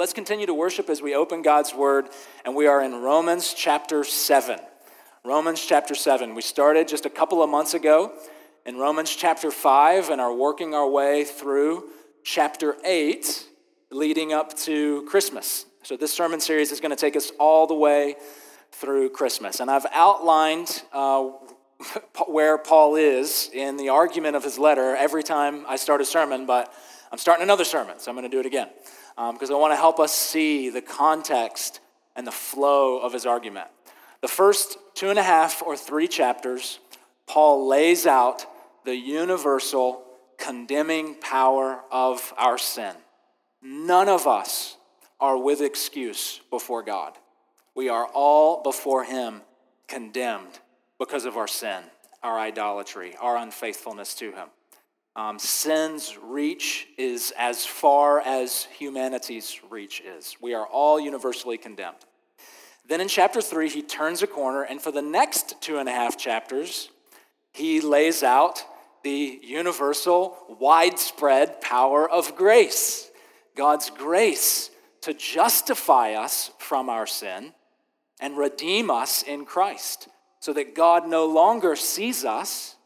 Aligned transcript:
Let's 0.00 0.14
continue 0.14 0.46
to 0.46 0.54
worship 0.54 0.88
as 0.88 1.02
we 1.02 1.14
open 1.14 1.42
God's 1.42 1.74
Word, 1.74 2.08
and 2.46 2.56
we 2.56 2.66
are 2.66 2.82
in 2.82 3.02
Romans 3.02 3.52
chapter 3.52 4.02
7. 4.02 4.58
Romans 5.26 5.62
chapter 5.62 5.94
7. 5.94 6.34
We 6.34 6.40
started 6.40 6.88
just 6.88 7.04
a 7.04 7.10
couple 7.10 7.42
of 7.42 7.50
months 7.50 7.74
ago 7.74 8.14
in 8.64 8.78
Romans 8.78 9.14
chapter 9.14 9.50
5 9.50 10.08
and 10.08 10.18
are 10.18 10.32
working 10.32 10.74
our 10.74 10.88
way 10.88 11.24
through 11.24 11.90
chapter 12.24 12.76
8, 12.82 13.46
leading 13.90 14.32
up 14.32 14.56
to 14.60 15.02
Christmas. 15.02 15.66
So, 15.82 15.98
this 15.98 16.14
sermon 16.14 16.40
series 16.40 16.72
is 16.72 16.80
going 16.80 16.92
to 16.92 16.96
take 16.96 17.14
us 17.14 17.30
all 17.38 17.66
the 17.66 17.74
way 17.74 18.16
through 18.72 19.10
Christmas. 19.10 19.60
And 19.60 19.70
I've 19.70 19.86
outlined 19.92 20.82
uh, 20.94 21.28
where 22.26 22.56
Paul 22.56 22.96
is 22.96 23.50
in 23.52 23.76
the 23.76 23.90
argument 23.90 24.34
of 24.34 24.44
his 24.44 24.58
letter 24.58 24.96
every 24.96 25.22
time 25.22 25.66
I 25.68 25.76
start 25.76 26.00
a 26.00 26.06
sermon, 26.06 26.46
but 26.46 26.72
I'm 27.12 27.18
starting 27.18 27.42
another 27.42 27.64
sermon, 27.64 27.98
so 27.98 28.10
I'm 28.10 28.16
going 28.16 28.30
to 28.30 28.34
do 28.34 28.40
it 28.40 28.46
again 28.46 28.70
because 29.32 29.50
um, 29.50 29.56
I 29.56 29.58
want 29.58 29.72
to 29.72 29.76
help 29.76 30.00
us 30.00 30.14
see 30.14 30.70
the 30.70 30.80
context 30.80 31.80
and 32.16 32.26
the 32.26 32.32
flow 32.32 32.98
of 32.98 33.12
his 33.12 33.26
argument. 33.26 33.68
The 34.22 34.28
first 34.28 34.78
two 34.94 35.10
and 35.10 35.18
a 35.18 35.22
half 35.22 35.62
or 35.62 35.76
three 35.76 36.08
chapters, 36.08 36.78
Paul 37.26 37.68
lays 37.68 38.06
out 38.06 38.46
the 38.84 38.96
universal 38.96 40.02
condemning 40.38 41.16
power 41.16 41.80
of 41.90 42.32
our 42.38 42.56
sin. 42.56 42.94
None 43.62 44.08
of 44.08 44.26
us 44.26 44.78
are 45.20 45.36
with 45.36 45.60
excuse 45.60 46.40
before 46.48 46.82
God. 46.82 47.12
We 47.74 47.90
are 47.90 48.06
all 48.06 48.62
before 48.62 49.04
Him 49.04 49.42
condemned 49.86 50.60
because 50.98 51.26
of 51.26 51.36
our 51.36 51.48
sin, 51.48 51.82
our 52.22 52.38
idolatry, 52.38 53.16
our 53.20 53.36
unfaithfulness 53.36 54.14
to 54.14 54.32
Him. 54.32 54.48
Um, 55.16 55.38
sin's 55.38 56.16
reach 56.22 56.86
is 56.96 57.32
as 57.36 57.66
far 57.66 58.20
as 58.20 58.64
humanity's 58.78 59.60
reach 59.68 60.00
is. 60.00 60.36
We 60.40 60.54
are 60.54 60.66
all 60.66 61.00
universally 61.00 61.58
condemned. 61.58 61.98
Then 62.86 63.00
in 63.00 63.08
chapter 63.08 63.40
three, 63.40 63.68
he 63.68 63.82
turns 63.82 64.22
a 64.22 64.26
corner, 64.26 64.62
and 64.62 64.80
for 64.80 64.92
the 64.92 65.02
next 65.02 65.60
two 65.60 65.78
and 65.78 65.88
a 65.88 65.92
half 65.92 66.16
chapters, 66.16 66.90
he 67.52 67.80
lays 67.80 68.22
out 68.22 68.64
the 69.02 69.40
universal, 69.42 70.36
widespread 70.60 71.60
power 71.60 72.08
of 72.08 72.36
grace 72.36 73.10
God's 73.56 73.90
grace 73.90 74.70
to 75.02 75.14
justify 75.14 76.14
us 76.14 76.50
from 76.58 76.88
our 76.88 77.06
sin 77.06 77.52
and 78.20 78.36
redeem 78.36 78.90
us 78.90 79.22
in 79.22 79.44
Christ, 79.44 80.08
so 80.40 80.52
that 80.52 80.74
God 80.74 81.08
no 81.08 81.26
longer 81.26 81.76
sees 81.76 82.24
us 82.24 82.76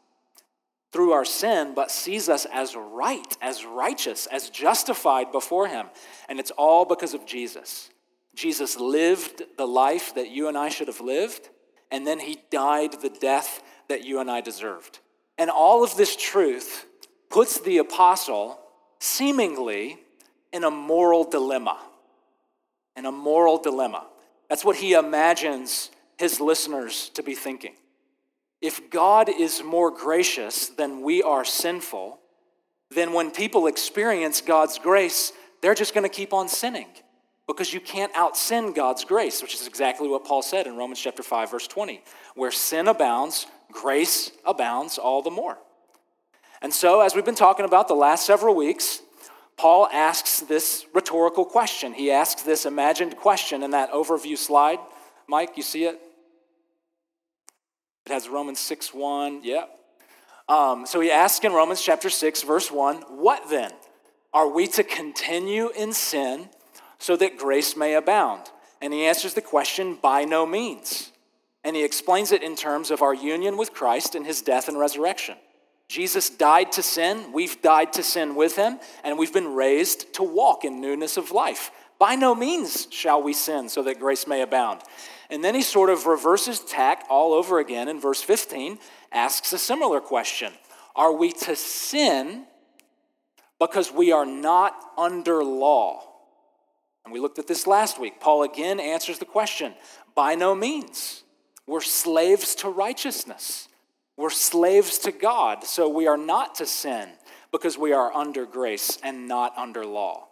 through 0.95 1.11
our 1.11 1.25
sin, 1.25 1.73
but 1.75 1.91
sees 1.91 2.29
us 2.29 2.47
as 2.53 2.73
right, 2.73 3.35
as 3.41 3.65
righteous, 3.65 4.27
as 4.27 4.49
justified 4.49 5.29
before 5.29 5.67
Him. 5.67 5.87
And 6.29 6.39
it's 6.39 6.51
all 6.51 6.85
because 6.85 7.13
of 7.13 7.25
Jesus. 7.25 7.89
Jesus 8.33 8.79
lived 8.79 9.43
the 9.57 9.67
life 9.67 10.15
that 10.15 10.31
you 10.31 10.47
and 10.47 10.57
I 10.57 10.69
should 10.69 10.87
have 10.87 11.01
lived, 11.01 11.49
and 11.91 12.07
then 12.07 12.17
He 12.17 12.39
died 12.49 13.01
the 13.01 13.09
death 13.09 13.61
that 13.89 14.05
you 14.05 14.21
and 14.21 14.31
I 14.31 14.39
deserved. 14.39 14.99
And 15.37 15.49
all 15.49 15.83
of 15.83 15.97
this 15.97 16.15
truth 16.15 16.85
puts 17.29 17.59
the 17.59 17.79
apostle 17.79 18.57
seemingly 19.01 19.99
in 20.53 20.63
a 20.63 20.71
moral 20.71 21.29
dilemma. 21.29 21.77
In 22.95 23.05
a 23.05 23.11
moral 23.11 23.57
dilemma. 23.57 24.07
That's 24.47 24.63
what 24.63 24.77
he 24.77 24.93
imagines 24.93 25.91
his 26.17 26.39
listeners 26.39 27.09
to 27.15 27.21
be 27.21 27.35
thinking. 27.35 27.73
If 28.61 28.89
God 28.89 29.29
is 29.29 29.63
more 29.63 29.91
gracious 29.91 30.69
than 30.69 31.01
we 31.01 31.21
are 31.21 31.45
sinful, 31.45 32.19
then 32.91 33.13
when 33.13 33.31
people 33.31 33.67
experience 33.67 34.41
God's 34.41 34.79
grace, 34.79 35.33
they're 35.61 35.75
just 35.75 35.93
going 35.93 36.03
to 36.03 36.15
keep 36.15 36.33
on 36.33 36.47
sinning 36.47 36.87
because 37.47 37.73
you 37.73 37.79
can't 37.79 38.11
out 38.15 38.37
sin 38.37 38.73
God's 38.73 39.03
grace, 39.03 39.41
which 39.41 39.53
is 39.53 39.67
exactly 39.67 40.07
what 40.07 40.25
Paul 40.25 40.41
said 40.41 40.67
in 40.67 40.77
Romans 40.77 40.99
chapter 40.99 41.23
5 41.23 41.51
verse 41.51 41.67
20. 41.67 42.03
Where 42.35 42.51
sin 42.51 42.87
abounds, 42.87 43.47
grace 43.71 44.31
abounds 44.45 44.97
all 44.97 45.21
the 45.21 45.31
more. 45.31 45.57
And 46.61 46.73
so, 46.73 47.01
as 47.01 47.13
we've 47.13 47.25
been 47.25 47.35
talking 47.35 47.65
about 47.65 47.87
the 47.87 47.93
last 47.93 48.25
several 48.25 48.55
weeks, 48.55 49.01
Paul 49.57 49.87
asks 49.91 50.39
this 50.41 50.85
rhetorical 50.93 51.45
question. 51.45 51.93
He 51.93 52.11
asks 52.11 52.41
this 52.41 52.65
imagined 52.65 53.17
question 53.17 53.63
in 53.63 53.71
that 53.71 53.91
overview 53.91 54.37
slide. 54.37 54.79
Mike, 55.27 55.51
you 55.55 55.63
see 55.63 55.85
it? 55.85 55.99
It 58.05 58.11
has 58.11 58.29
Romans 58.29 58.59
6 58.59 58.93
1. 58.93 59.41
Yeah. 59.43 59.65
Um, 60.47 60.85
so 60.85 60.99
he 61.01 61.09
asks 61.09 61.43
in 61.43 61.53
Romans 61.53 61.81
chapter 61.81 62.09
6, 62.09 62.43
verse 62.43 62.71
1, 62.71 62.97
What 63.17 63.49
then? 63.49 63.71
Are 64.31 64.47
we 64.47 64.67
to 64.67 64.83
continue 64.83 65.69
in 65.69 65.91
sin 65.91 66.49
so 66.99 67.15
that 67.15 67.37
grace 67.37 67.75
may 67.75 67.95
abound? 67.95 68.51
And 68.81 68.93
he 68.93 69.05
answers 69.05 69.33
the 69.33 69.41
question, 69.41 69.97
By 69.99 70.23
no 70.23 70.45
means. 70.45 71.11
And 71.63 71.75
he 71.75 71.83
explains 71.83 72.31
it 72.31 72.43
in 72.43 72.55
terms 72.55 72.91
of 72.91 73.01
our 73.01 73.13
union 73.13 73.57
with 73.57 73.73
Christ 73.73 74.13
and 74.13 74.23
his 74.23 74.43
death 74.43 74.67
and 74.67 74.77
resurrection. 74.77 75.37
Jesus 75.87 76.29
died 76.29 76.71
to 76.73 76.83
sin, 76.83 77.31
we've 77.31 77.59
died 77.61 77.93
to 77.93 78.03
sin 78.03 78.35
with 78.35 78.55
him, 78.55 78.79
and 79.03 79.17
we've 79.17 79.33
been 79.33 79.55
raised 79.55 80.13
to 80.15 80.23
walk 80.23 80.63
in 80.63 80.81
newness 80.81 81.17
of 81.17 81.31
life. 81.31 81.71
By 81.97 82.15
no 82.15 82.35
means 82.35 82.87
shall 82.91 83.23
we 83.23 83.33
sin 83.33 83.69
so 83.69 83.81
that 83.83 83.99
grace 83.99 84.27
may 84.27 84.41
abound. 84.41 84.81
And 85.29 85.43
then 85.43 85.55
he 85.55 85.61
sort 85.61 85.89
of 85.89 86.05
reverses 86.05 86.59
tack 86.59 87.05
all 87.09 87.33
over 87.33 87.59
again 87.59 87.87
in 87.87 87.99
verse 87.99 88.21
15, 88.21 88.79
asks 89.11 89.53
a 89.53 89.57
similar 89.57 89.99
question 89.99 90.53
Are 90.95 91.13
we 91.13 91.31
to 91.31 91.55
sin 91.55 92.45
because 93.59 93.91
we 93.91 94.11
are 94.11 94.25
not 94.25 94.73
under 94.97 95.43
law? 95.43 96.03
And 97.03 97.13
we 97.13 97.19
looked 97.19 97.39
at 97.39 97.47
this 97.47 97.67
last 97.67 97.99
week. 97.99 98.19
Paul 98.19 98.43
again 98.43 98.79
answers 98.79 99.19
the 99.19 99.25
question 99.25 99.73
By 100.15 100.35
no 100.35 100.55
means. 100.55 101.23
We're 101.67 101.81
slaves 101.81 102.53
to 102.55 102.69
righteousness. 102.69 103.67
We're 104.17 104.29
slaves 104.29 104.99
to 104.99 105.11
God, 105.11 105.63
so 105.63 105.89
we 105.89 106.07
are 106.07 106.17
not 106.17 106.55
to 106.55 106.65
sin 106.65 107.09
because 107.51 107.77
we 107.77 107.91
are 107.91 108.13
under 108.13 108.45
grace 108.45 108.97
and 109.03 109.27
not 109.27 109.57
under 109.57 109.85
law. 109.85 110.27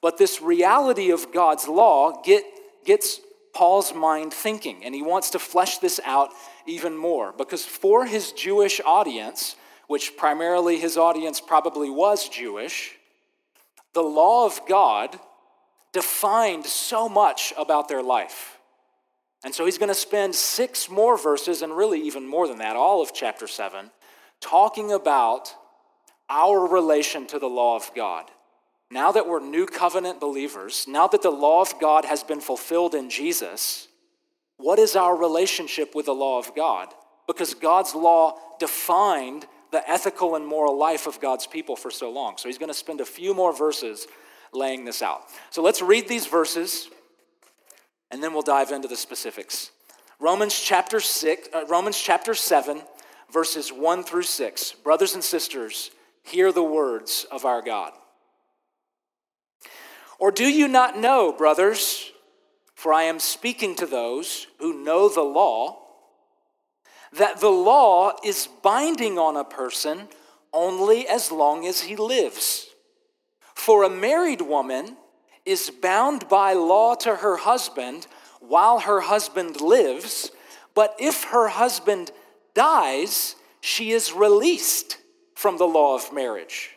But 0.00 0.16
this 0.16 0.40
reality 0.40 1.10
of 1.10 1.32
God's 1.32 1.68
law 1.68 2.22
get, 2.22 2.44
gets 2.84 3.20
Paul's 3.52 3.94
mind 3.94 4.32
thinking, 4.32 4.84
and 4.84 4.94
he 4.94 5.02
wants 5.02 5.30
to 5.30 5.38
flesh 5.38 5.78
this 5.78 6.00
out 6.04 6.30
even 6.66 6.96
more 6.96 7.32
because 7.36 7.64
for 7.64 8.06
his 8.06 8.32
Jewish 8.32 8.80
audience, 8.84 9.56
which 9.88 10.16
primarily 10.16 10.78
his 10.78 10.96
audience 10.96 11.40
probably 11.40 11.90
was 11.90 12.28
Jewish, 12.28 12.96
the 13.92 14.02
law 14.02 14.46
of 14.46 14.60
God 14.68 15.18
defined 15.92 16.64
so 16.64 17.08
much 17.08 17.52
about 17.58 17.88
their 17.88 18.02
life. 18.02 18.58
And 19.44 19.54
so 19.54 19.64
he's 19.64 19.78
going 19.78 19.88
to 19.88 19.94
spend 19.94 20.34
six 20.34 20.88
more 20.88 21.16
verses, 21.16 21.62
and 21.62 21.76
really 21.76 22.00
even 22.02 22.26
more 22.26 22.46
than 22.46 22.58
that, 22.58 22.76
all 22.76 23.02
of 23.02 23.12
chapter 23.12 23.46
7, 23.46 23.90
talking 24.40 24.92
about 24.92 25.54
our 26.28 26.68
relation 26.68 27.26
to 27.26 27.38
the 27.38 27.48
law 27.48 27.76
of 27.76 27.90
God 27.94 28.30
now 28.90 29.12
that 29.12 29.28
we're 29.28 29.40
new 29.40 29.66
covenant 29.66 30.20
believers, 30.20 30.86
now 30.88 31.06
that 31.08 31.22
the 31.22 31.30
law 31.30 31.60
of 31.60 31.78
God 31.80 32.04
has 32.04 32.22
been 32.22 32.40
fulfilled 32.40 32.94
in 32.94 33.08
Jesus, 33.08 33.88
what 34.56 34.78
is 34.78 34.96
our 34.96 35.16
relationship 35.16 35.94
with 35.94 36.06
the 36.06 36.14
law 36.14 36.38
of 36.38 36.54
God? 36.54 36.88
Because 37.26 37.54
God's 37.54 37.94
law 37.94 38.38
defined 38.58 39.46
the 39.70 39.88
ethical 39.88 40.34
and 40.34 40.46
moral 40.46 40.76
life 40.76 41.06
of 41.06 41.20
God's 41.20 41.46
people 41.46 41.76
for 41.76 41.90
so 41.90 42.10
long. 42.10 42.36
So 42.36 42.48
he's 42.48 42.58
going 42.58 42.70
to 42.70 42.74
spend 42.74 43.00
a 43.00 43.04
few 43.04 43.32
more 43.32 43.56
verses 43.56 44.06
laying 44.52 44.84
this 44.84 45.02
out. 45.02 45.22
So 45.50 45.62
let's 45.62 45.80
read 45.80 46.08
these 46.08 46.26
verses 46.26 46.88
and 48.10 48.22
then 48.22 48.32
we'll 48.32 48.42
dive 48.42 48.72
into 48.72 48.88
the 48.88 48.96
specifics. 48.96 49.70
Romans 50.18 50.58
chapter 50.60 50.98
6, 50.98 51.48
uh, 51.54 51.64
Romans 51.68 51.98
chapter 51.98 52.34
7 52.34 52.82
verses 53.32 53.72
1 53.72 54.02
through 54.02 54.24
6. 54.24 54.72
Brothers 54.84 55.14
and 55.14 55.22
sisters, 55.22 55.90
hear 56.24 56.52
the 56.52 56.64
words 56.64 57.26
of 57.30 57.44
our 57.44 57.62
God. 57.62 57.92
Or 60.20 60.30
do 60.30 60.44
you 60.44 60.68
not 60.68 60.98
know, 60.98 61.32
brothers, 61.32 62.12
for 62.74 62.92
I 62.92 63.04
am 63.04 63.18
speaking 63.18 63.74
to 63.76 63.86
those 63.86 64.46
who 64.58 64.84
know 64.84 65.08
the 65.08 65.22
law, 65.22 65.78
that 67.12 67.40
the 67.40 67.48
law 67.48 68.12
is 68.22 68.46
binding 68.62 69.18
on 69.18 69.36
a 69.36 69.44
person 69.44 70.08
only 70.52 71.08
as 71.08 71.32
long 71.32 71.66
as 71.66 71.80
he 71.80 71.96
lives? 71.96 72.66
For 73.54 73.82
a 73.82 73.90
married 73.90 74.42
woman 74.42 74.98
is 75.46 75.70
bound 75.70 76.28
by 76.28 76.52
law 76.52 76.94
to 76.96 77.16
her 77.16 77.38
husband 77.38 78.06
while 78.40 78.80
her 78.80 79.00
husband 79.00 79.62
lives, 79.62 80.30
but 80.74 80.94
if 80.98 81.24
her 81.24 81.48
husband 81.48 82.10
dies, 82.54 83.36
she 83.62 83.92
is 83.92 84.12
released 84.12 84.98
from 85.34 85.56
the 85.56 85.66
law 85.66 85.94
of 85.94 86.12
marriage. 86.12 86.76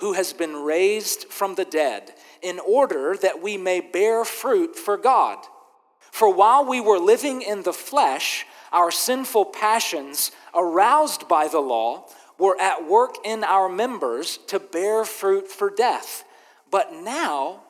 who 0.00 0.14
has 0.14 0.32
been 0.32 0.56
raised 0.56 1.24
from 1.28 1.54
the 1.54 1.64
dead, 1.64 2.12
in 2.42 2.58
order 2.58 3.16
that 3.20 3.42
we 3.42 3.56
may 3.56 3.80
bear 3.80 4.24
fruit 4.24 4.76
for 4.76 4.96
God. 4.96 5.38
For 6.10 6.32
while 6.32 6.64
we 6.64 6.80
were 6.80 6.98
living 6.98 7.42
in 7.42 7.62
the 7.62 7.72
flesh, 7.72 8.46
our 8.72 8.90
sinful 8.90 9.46
passions, 9.46 10.32
aroused 10.54 11.28
by 11.28 11.48
the 11.48 11.60
law, 11.60 12.06
were 12.38 12.60
at 12.60 12.88
work 12.88 13.16
in 13.24 13.44
our 13.44 13.68
members 13.68 14.38
to 14.46 14.58
bear 14.58 15.04
fruit 15.04 15.48
for 15.48 15.70
death. 15.70 16.24
But 16.70 16.92
now 16.92 17.62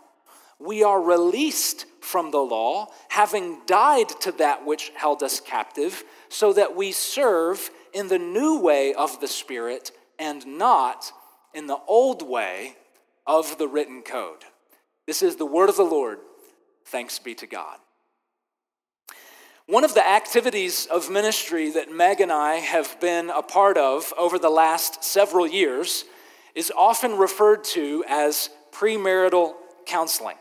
we 0.58 0.82
are 0.82 1.00
released 1.00 1.86
from 2.00 2.30
the 2.30 2.38
law, 2.38 2.88
having 3.08 3.60
died 3.66 4.08
to 4.20 4.32
that 4.32 4.64
which 4.64 4.92
held 4.94 5.22
us 5.22 5.40
captive, 5.40 6.04
so 6.28 6.52
that 6.52 6.76
we 6.76 6.92
serve 6.92 7.70
in 7.92 8.08
the 8.08 8.18
new 8.18 8.60
way 8.60 8.94
of 8.94 9.20
the 9.20 9.28
Spirit 9.28 9.90
and 10.18 10.46
not 10.46 11.12
in 11.54 11.66
the 11.66 11.78
old 11.86 12.22
way 12.22 12.76
of 13.26 13.58
the 13.58 13.68
written 13.68 14.02
code. 14.02 14.44
This 15.06 15.22
is 15.22 15.36
the 15.36 15.46
word 15.46 15.68
of 15.68 15.76
the 15.76 15.82
Lord. 15.82 16.18
Thanks 16.86 17.18
be 17.18 17.34
to 17.36 17.46
God. 17.46 17.78
One 19.66 19.84
of 19.84 19.94
the 19.94 20.06
activities 20.06 20.86
of 20.86 21.10
ministry 21.10 21.70
that 21.70 21.92
Meg 21.92 22.20
and 22.20 22.32
I 22.32 22.56
have 22.56 22.98
been 23.00 23.30
a 23.30 23.42
part 23.42 23.76
of 23.76 24.12
over 24.18 24.38
the 24.38 24.50
last 24.50 25.04
several 25.04 25.46
years 25.46 26.04
is 26.56 26.72
often 26.76 27.16
referred 27.16 27.62
to 27.64 28.04
as 28.08 28.50
premarital 28.72 29.54
counseling. 29.86 30.36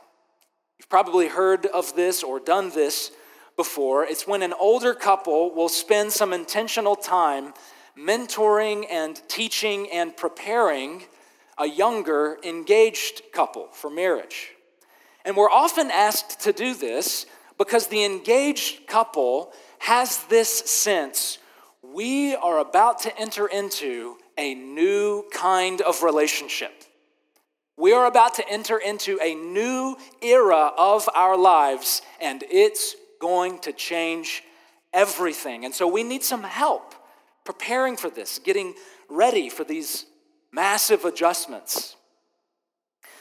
You've 0.79 0.89
probably 0.89 1.27
heard 1.27 1.67
of 1.67 1.95
this 1.95 2.23
or 2.23 2.39
done 2.39 2.71
this 2.71 3.11
before. 3.55 4.05
It's 4.05 4.25
when 4.25 4.41
an 4.41 4.53
older 4.59 4.93
couple 4.93 5.53
will 5.53 5.69
spend 5.69 6.11
some 6.11 6.33
intentional 6.33 6.95
time 6.95 7.53
mentoring 7.99 8.85
and 8.89 9.21
teaching 9.27 9.89
and 9.91 10.15
preparing 10.15 11.03
a 11.57 11.67
younger 11.67 12.37
engaged 12.43 13.21
couple 13.33 13.67
for 13.73 13.89
marriage. 13.89 14.51
And 15.25 15.35
we're 15.35 15.49
often 15.49 15.91
asked 15.91 16.39
to 16.41 16.53
do 16.53 16.73
this 16.73 17.25
because 17.57 17.87
the 17.87 18.05
engaged 18.05 18.87
couple 18.87 19.51
has 19.79 20.23
this 20.25 20.49
sense 20.49 21.39
we 21.81 22.35
are 22.35 22.59
about 22.59 22.99
to 22.99 23.19
enter 23.19 23.47
into 23.47 24.17
a 24.37 24.53
new 24.53 25.23
kind 25.33 25.81
of 25.81 26.03
relationship. 26.03 26.71
We 27.77 27.93
are 27.93 28.05
about 28.05 28.35
to 28.35 28.49
enter 28.49 28.77
into 28.77 29.17
a 29.21 29.33
new 29.33 29.97
era 30.21 30.71
of 30.77 31.09
our 31.15 31.37
lives, 31.37 32.01
and 32.19 32.43
it's 32.49 32.95
going 33.21 33.59
to 33.59 33.71
change 33.71 34.43
everything. 34.93 35.65
And 35.65 35.73
so 35.73 35.87
we 35.87 36.03
need 36.03 36.23
some 36.23 36.43
help 36.43 36.93
preparing 37.49 37.97
for 37.97 38.11
this, 38.11 38.37
getting 38.37 38.75
ready 39.09 39.49
for 39.49 39.63
these 39.63 40.05
massive 40.51 41.03
adjustments. 41.03 41.95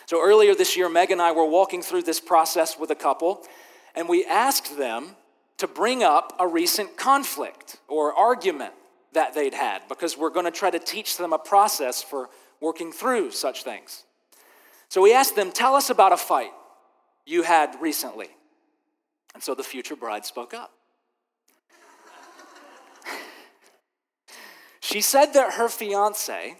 So 0.04 0.22
earlier 0.22 0.54
this 0.54 0.76
year, 0.76 0.90
Meg 0.90 1.10
and 1.10 1.22
I 1.22 1.32
were 1.32 1.46
walking 1.46 1.80
through 1.80 2.02
this 2.02 2.20
process 2.20 2.78
with 2.78 2.90
a 2.90 2.94
couple, 2.94 3.46
and 3.94 4.06
we 4.06 4.26
asked 4.26 4.76
them 4.76 5.16
to 5.56 5.66
bring 5.66 6.02
up 6.02 6.36
a 6.38 6.46
recent 6.46 6.98
conflict 6.98 7.78
or 7.88 8.12
argument 8.12 8.74
that 9.14 9.34
they'd 9.34 9.54
had 9.54 9.80
because 9.88 10.18
we're 10.18 10.28
going 10.28 10.44
to 10.44 10.52
try 10.52 10.68
to 10.68 10.78
teach 10.78 11.16
them 11.16 11.32
a 11.32 11.38
process 11.38 12.02
for 12.02 12.28
working 12.60 12.92
through 12.92 13.30
such 13.30 13.64
things. 13.64 14.04
So 14.90 15.00
we 15.00 15.14
asked 15.14 15.36
them, 15.36 15.52
Tell 15.52 15.74
us 15.74 15.88
about 15.88 16.12
a 16.12 16.18
fight 16.18 16.52
you 17.24 17.44
had 17.44 17.80
recently. 17.80 18.28
And 19.32 19.42
so 19.42 19.54
the 19.54 19.62
future 19.62 19.96
bride 19.96 20.26
spoke 20.26 20.52
up. 20.52 20.77
She 24.90 25.02
said 25.02 25.34
that 25.34 25.54
her 25.54 25.68
fiance 25.68 26.56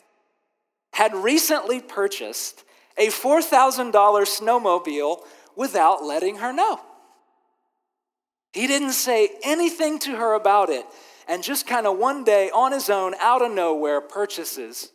had 0.93 1.15
recently 1.15 1.81
purchased 1.81 2.63
a 2.99 3.07
$4,000 3.07 3.91
snowmobile 3.91 5.21
without 5.57 6.05
letting 6.05 6.37
her 6.37 6.53
know. 6.53 6.79
He 8.53 8.67
didn't 8.67 8.93
say 8.93 9.31
anything 9.43 9.99
to 10.01 10.17
her 10.17 10.35
about 10.35 10.69
it, 10.69 10.85
and 11.27 11.43
just 11.43 11.67
kind 11.67 11.87
of 11.87 11.97
one 11.97 12.23
day 12.23 12.51
on 12.51 12.73
his 12.73 12.91
own, 12.91 13.15
out 13.19 13.41
of 13.41 13.51
nowhere, 13.51 14.03
purchases 14.03 14.93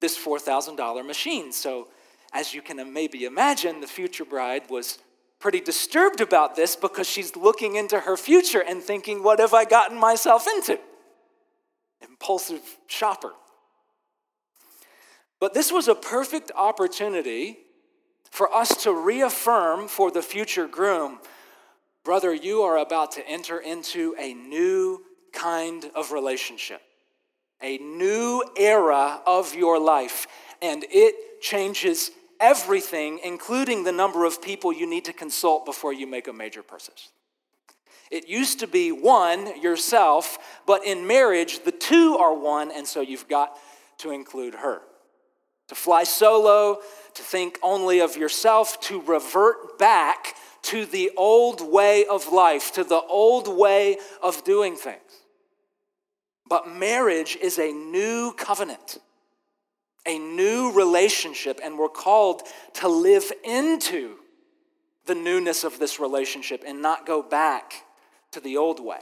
this 0.00 0.16
$4,000 0.16 1.06
machine. 1.06 1.52
So 1.52 1.88
as 2.32 2.54
you 2.54 2.62
can 2.62 2.90
maybe 2.90 3.26
imagine, 3.26 3.82
the 3.82 3.86
future 3.86 4.24
bride 4.24 4.62
was 4.70 4.98
pretty 5.40 5.60
disturbed 5.60 6.22
about 6.22 6.56
this 6.56 6.74
because 6.74 7.06
she's 7.06 7.36
looking 7.36 7.76
into 7.76 8.00
her 8.00 8.16
future 8.16 8.62
and 8.66 8.82
thinking, 8.82 9.22
what 9.22 9.40
have 9.40 9.52
I 9.52 9.66
gotten 9.66 9.98
myself 9.98 10.46
into? 10.46 10.78
Impulsive 12.08 12.62
shopper. 12.86 13.32
But 15.40 15.54
this 15.54 15.70
was 15.70 15.88
a 15.88 15.94
perfect 15.94 16.50
opportunity 16.56 17.58
for 18.30 18.52
us 18.52 18.82
to 18.84 18.92
reaffirm 18.92 19.88
for 19.88 20.10
the 20.10 20.22
future 20.22 20.66
groom 20.66 21.18
brother, 22.06 22.32
you 22.32 22.62
are 22.62 22.78
about 22.78 23.10
to 23.10 23.28
enter 23.28 23.58
into 23.58 24.14
a 24.16 24.32
new 24.32 25.02
kind 25.32 25.90
of 25.96 26.12
relationship, 26.12 26.80
a 27.60 27.78
new 27.78 28.44
era 28.56 29.20
of 29.26 29.56
your 29.56 29.80
life, 29.80 30.28
and 30.62 30.84
it 30.88 31.42
changes 31.42 32.12
everything, 32.38 33.18
including 33.24 33.82
the 33.82 33.90
number 33.90 34.24
of 34.24 34.40
people 34.40 34.72
you 34.72 34.88
need 34.88 35.04
to 35.04 35.12
consult 35.12 35.66
before 35.66 35.92
you 35.92 36.06
make 36.06 36.28
a 36.28 36.32
major 36.32 36.62
purchase. 36.62 37.10
It 38.10 38.28
used 38.28 38.60
to 38.60 38.66
be 38.66 38.92
one, 38.92 39.60
yourself, 39.60 40.38
but 40.66 40.84
in 40.86 41.06
marriage, 41.06 41.64
the 41.64 41.72
two 41.72 42.16
are 42.18 42.34
one, 42.34 42.70
and 42.70 42.86
so 42.86 43.00
you've 43.00 43.28
got 43.28 43.58
to 43.98 44.10
include 44.10 44.54
her. 44.54 44.82
To 45.68 45.74
fly 45.74 46.04
solo, 46.04 46.80
to 47.14 47.22
think 47.22 47.58
only 47.62 48.00
of 48.00 48.16
yourself, 48.16 48.80
to 48.82 49.00
revert 49.00 49.78
back 49.78 50.36
to 50.62 50.86
the 50.86 51.10
old 51.16 51.60
way 51.60 52.04
of 52.06 52.32
life, 52.32 52.72
to 52.72 52.84
the 52.84 53.02
old 53.02 53.48
way 53.48 53.98
of 54.22 54.44
doing 54.44 54.76
things. 54.76 55.00
But 56.48 56.68
marriage 56.68 57.36
is 57.40 57.58
a 57.58 57.72
new 57.72 58.32
covenant 58.36 58.98
a 60.06 60.18
new 60.18 60.72
relationship, 60.72 61.60
and 61.62 61.78
we're 61.78 61.88
called 61.88 62.42
to 62.74 62.88
live 62.88 63.30
into 63.44 64.16
the 65.04 65.14
newness 65.14 65.64
of 65.64 65.78
this 65.78 66.00
relationship 66.00 66.62
and 66.66 66.80
not 66.80 67.06
go 67.06 67.22
back 67.22 67.82
to 68.36 68.40
the 68.40 68.58
old 68.58 68.84
way. 68.84 69.00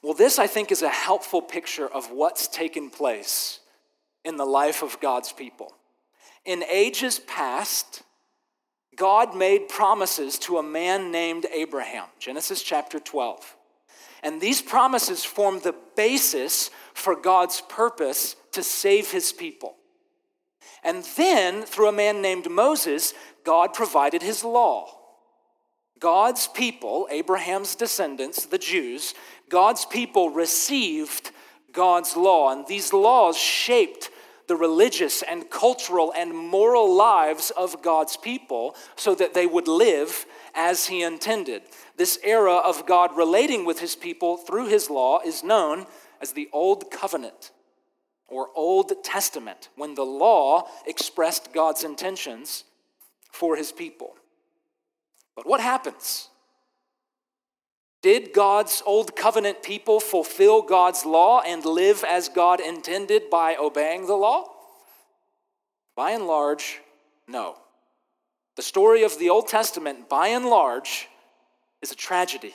Well, 0.00 0.14
this, 0.14 0.38
I 0.38 0.46
think, 0.46 0.70
is 0.70 0.82
a 0.82 0.88
helpful 0.88 1.42
picture 1.42 1.88
of 1.88 2.12
what's 2.12 2.46
taken 2.46 2.88
place 2.88 3.58
in 4.24 4.36
the 4.36 4.44
life 4.44 4.84
of 4.84 5.00
God's 5.00 5.32
people. 5.32 5.74
In 6.44 6.62
ages 6.70 7.18
past, 7.18 8.04
God 8.94 9.36
made 9.36 9.68
promises 9.68 10.38
to 10.40 10.58
a 10.58 10.62
man 10.62 11.10
named 11.10 11.46
Abraham, 11.52 12.04
Genesis 12.20 12.62
chapter 12.62 13.00
12. 13.00 13.56
And 14.22 14.40
these 14.40 14.62
promises 14.62 15.24
form 15.24 15.58
the 15.58 15.74
basis 15.96 16.70
for 16.94 17.16
God's 17.16 17.60
purpose 17.62 18.36
to 18.52 18.62
save 18.62 19.10
his 19.10 19.32
people. 19.32 19.74
And 20.84 21.02
then, 21.16 21.62
through 21.62 21.88
a 21.88 21.92
man 21.92 22.22
named 22.22 22.48
Moses, 22.48 23.14
God 23.42 23.74
provided 23.74 24.22
his 24.22 24.44
law. 24.44 25.03
God's 26.00 26.48
people, 26.48 27.08
Abraham's 27.10 27.74
descendants, 27.74 28.46
the 28.46 28.58
Jews, 28.58 29.14
God's 29.48 29.84
people 29.84 30.30
received 30.30 31.30
God's 31.72 32.16
law, 32.16 32.50
and 32.50 32.66
these 32.66 32.92
laws 32.92 33.36
shaped 33.36 34.10
the 34.46 34.56
religious 34.56 35.22
and 35.22 35.48
cultural 35.48 36.12
and 36.14 36.36
moral 36.36 36.94
lives 36.94 37.50
of 37.56 37.82
God's 37.82 38.16
people 38.16 38.76
so 38.96 39.14
that 39.14 39.32
they 39.32 39.46
would 39.46 39.68
live 39.68 40.26
as 40.54 40.86
He 40.86 41.02
intended. 41.02 41.62
This 41.96 42.18
era 42.22 42.56
of 42.56 42.86
God 42.86 43.16
relating 43.16 43.64
with 43.64 43.78
His 43.80 43.96
people 43.96 44.36
through 44.36 44.66
His 44.68 44.90
law 44.90 45.20
is 45.24 45.42
known 45.42 45.86
as 46.20 46.32
the 46.32 46.48
Old 46.52 46.90
Covenant. 46.90 47.52
or 48.28 48.48
Old 48.54 48.92
Testament, 49.04 49.68
when 49.76 49.94
the 49.94 50.04
law 50.04 50.66
expressed 50.86 51.52
God's 51.52 51.84
intentions 51.84 52.64
for 53.30 53.56
his 53.56 53.70
people. 53.70 54.16
But 55.36 55.46
what 55.46 55.60
happens? 55.60 56.28
Did 58.02 58.32
God's 58.34 58.82
Old 58.84 59.16
Covenant 59.16 59.62
people 59.62 59.98
fulfill 59.98 60.60
God's 60.62 61.06
law 61.06 61.40
and 61.40 61.64
live 61.64 62.04
as 62.04 62.28
God 62.28 62.60
intended 62.60 63.30
by 63.30 63.56
obeying 63.56 64.06
the 64.06 64.14
law? 64.14 64.44
By 65.96 66.10
and 66.10 66.26
large, 66.26 66.80
no. 67.26 67.56
The 68.56 68.62
story 68.62 69.02
of 69.04 69.18
the 69.18 69.30
Old 69.30 69.48
Testament, 69.48 70.08
by 70.08 70.28
and 70.28 70.46
large, 70.46 71.08
is 71.82 71.92
a 71.92 71.96
tragedy. 71.96 72.54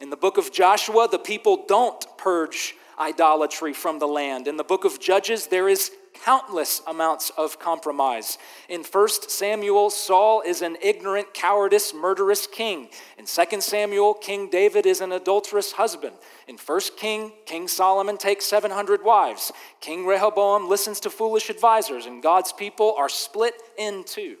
In 0.00 0.10
the 0.10 0.16
book 0.16 0.38
of 0.38 0.52
Joshua, 0.52 1.08
the 1.10 1.18
people 1.18 1.64
don't 1.66 2.04
purge 2.16 2.74
idolatry 2.98 3.72
from 3.72 3.98
the 3.98 4.08
land. 4.08 4.48
In 4.48 4.56
the 4.56 4.64
book 4.64 4.84
of 4.84 5.00
Judges, 5.00 5.48
there 5.48 5.68
is 5.68 5.90
countless 6.14 6.82
amounts 6.86 7.30
of 7.36 7.58
compromise. 7.58 8.38
In 8.68 8.82
1 8.82 9.08
Samuel, 9.28 9.90
Saul 9.90 10.42
is 10.42 10.62
an 10.62 10.76
ignorant, 10.82 11.34
cowardice, 11.34 11.92
murderous 11.94 12.46
king. 12.46 12.88
In 13.18 13.26
2 13.26 13.60
Samuel, 13.60 14.14
King 14.14 14.50
David 14.50 14.86
is 14.86 15.00
an 15.00 15.12
adulterous 15.12 15.72
husband. 15.72 16.16
In 16.46 16.56
1 16.56 16.80
King, 16.96 17.32
King 17.46 17.68
Solomon 17.68 18.16
takes 18.16 18.44
700 18.46 19.04
wives. 19.04 19.52
King 19.80 20.06
Rehoboam 20.06 20.68
listens 20.68 21.00
to 21.00 21.10
foolish 21.10 21.50
advisors, 21.50 22.06
and 22.06 22.22
God's 22.22 22.52
people 22.52 22.94
are 22.96 23.08
split 23.08 23.54
in 23.78 24.04
two. 24.04 24.36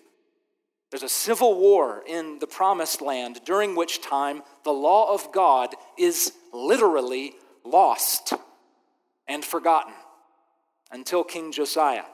There's 0.90 1.02
a 1.02 1.08
civil 1.08 1.58
war 1.58 2.02
in 2.06 2.38
the 2.38 2.46
promised 2.46 3.00
land 3.00 3.40
during 3.46 3.74
which 3.74 4.02
time 4.02 4.42
the 4.62 4.72
law 4.72 5.12
of 5.12 5.32
God 5.32 5.74
is 5.98 6.32
literally 6.52 7.32
lost 7.64 8.34
and 9.26 9.42
forgotten 9.42 9.94
until 10.92 11.24
King 11.24 11.50
Josiah. 11.50 12.04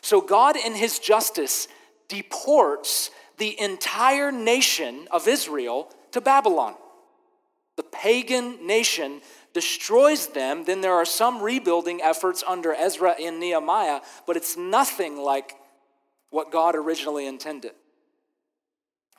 So 0.00 0.20
God, 0.20 0.56
in 0.56 0.74
his 0.74 0.98
justice, 0.98 1.66
deports 2.08 3.10
the 3.38 3.58
entire 3.58 4.30
nation 4.30 5.08
of 5.10 5.26
Israel 5.26 5.90
to 6.12 6.20
Babylon. 6.20 6.74
The 7.76 7.82
pagan 7.82 8.66
nation 8.66 9.20
destroys 9.52 10.28
them. 10.28 10.64
Then 10.64 10.80
there 10.80 10.94
are 10.94 11.04
some 11.04 11.42
rebuilding 11.42 12.02
efforts 12.02 12.44
under 12.46 12.72
Ezra 12.72 13.16
and 13.20 13.40
Nehemiah, 13.40 14.00
but 14.26 14.36
it's 14.36 14.56
nothing 14.56 15.16
like 15.16 15.54
what 16.30 16.52
God 16.52 16.76
originally 16.76 17.26
intended. 17.26 17.72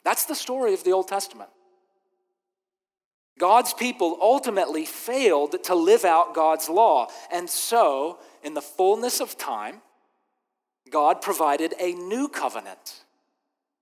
That's 0.04 0.26
the 0.26 0.36
story 0.36 0.74
of 0.74 0.84
the 0.84 0.92
Old 0.92 1.08
Testament. 1.08 1.50
God's 3.38 3.74
people 3.74 4.18
ultimately 4.22 4.86
failed 4.86 5.62
to 5.64 5.76
live 5.76 6.06
out 6.06 6.34
God's 6.34 6.70
law. 6.70 7.08
And 7.32 7.50
so, 7.50 8.20
in 8.44 8.54
the 8.54 8.62
fullness 8.62 9.20
of 9.20 9.38
time, 9.38 9.82
God 10.90 11.22
provided 11.22 11.74
a 11.80 11.94
new 11.94 12.30
covenant, 12.30 13.04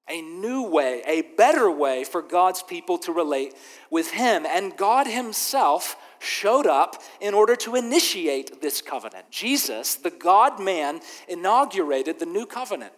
a 0.09 0.21
new 0.21 0.63
way, 0.63 1.03
a 1.05 1.21
better 1.37 1.69
way 1.69 2.03
for 2.03 2.21
God's 2.21 2.63
people 2.63 2.97
to 2.99 3.11
relate 3.11 3.53
with 3.91 4.11
Him. 4.11 4.45
And 4.47 4.75
God 4.75 5.05
Himself 5.05 5.97
showed 6.19 6.65
up 6.65 7.03
in 7.21 7.33
order 7.33 7.55
to 7.57 7.75
initiate 7.75 8.61
this 8.61 8.81
covenant. 8.81 9.29
Jesus, 9.29 9.95
the 9.95 10.09
God 10.09 10.59
man, 10.59 11.01
inaugurated 11.27 12.17
the 12.17 12.25
new 12.25 12.47
covenant, 12.47 12.93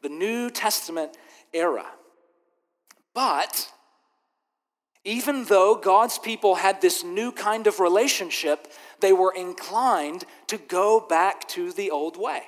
the 0.00 0.08
New 0.08 0.48
Testament 0.48 1.16
era. 1.52 1.86
But 3.12 3.70
even 5.04 5.44
though 5.44 5.76
God's 5.76 6.18
people 6.18 6.56
had 6.56 6.80
this 6.80 7.02
new 7.02 7.32
kind 7.32 7.66
of 7.66 7.80
relationship, 7.80 8.68
they 9.00 9.12
were 9.12 9.32
inclined 9.34 10.24
to 10.48 10.58
go 10.58 11.00
back 11.00 11.48
to 11.48 11.72
the 11.72 11.90
old 11.90 12.16
way. 12.16 12.42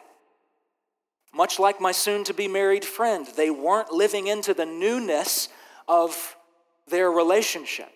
Much 1.34 1.58
like 1.58 1.80
my 1.80 1.92
soon 1.92 2.24
to 2.24 2.34
be 2.34 2.46
married 2.46 2.84
friend, 2.84 3.26
they 3.36 3.50
weren't 3.50 3.90
living 3.90 4.26
into 4.26 4.52
the 4.52 4.66
newness 4.66 5.48
of 5.88 6.36
their 6.88 7.10
relationship. 7.10 7.90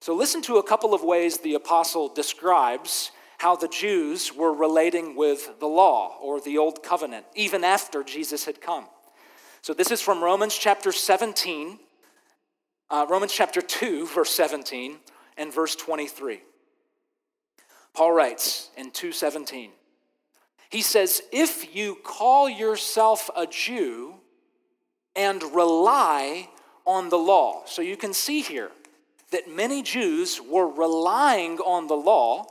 So, 0.00 0.14
listen 0.14 0.40
to 0.42 0.56
a 0.56 0.62
couple 0.62 0.94
of 0.94 1.02
ways 1.02 1.38
the 1.38 1.54
apostle 1.54 2.08
describes 2.08 3.10
how 3.36 3.56
the 3.56 3.68
Jews 3.68 4.34
were 4.34 4.54
relating 4.54 5.16
with 5.16 5.60
the 5.60 5.66
law 5.66 6.16
or 6.22 6.40
the 6.40 6.56
old 6.56 6.82
covenant, 6.82 7.26
even 7.34 7.64
after 7.64 8.02
Jesus 8.02 8.46
had 8.46 8.62
come. 8.62 8.86
So, 9.60 9.74
this 9.74 9.90
is 9.90 10.00
from 10.00 10.24
Romans 10.24 10.56
chapter 10.56 10.92
17 10.92 11.78
uh, 12.90 13.06
Romans 13.08 13.32
chapter 13.32 13.60
2, 13.60 14.06
verse 14.06 14.30
17 14.30 14.98
and 15.36 15.52
verse 15.54 15.76
23. 15.76 16.42
Paul 17.92 18.12
writes 18.12 18.70
in 18.76 18.90
2:17. 18.90 19.70
He 20.70 20.82
says, 20.82 21.22
"If 21.32 21.74
you 21.74 21.96
call 21.96 22.48
yourself 22.48 23.28
a 23.34 23.46
Jew 23.46 24.20
and 25.16 25.42
rely 25.54 26.50
on 26.86 27.08
the 27.08 27.18
law." 27.18 27.64
So 27.66 27.82
you 27.82 27.96
can 27.96 28.14
see 28.14 28.42
here 28.42 28.70
that 29.30 29.48
many 29.48 29.82
Jews 29.82 30.40
were 30.40 30.68
relying 30.68 31.58
on 31.60 31.88
the 31.88 31.96
law 31.96 32.46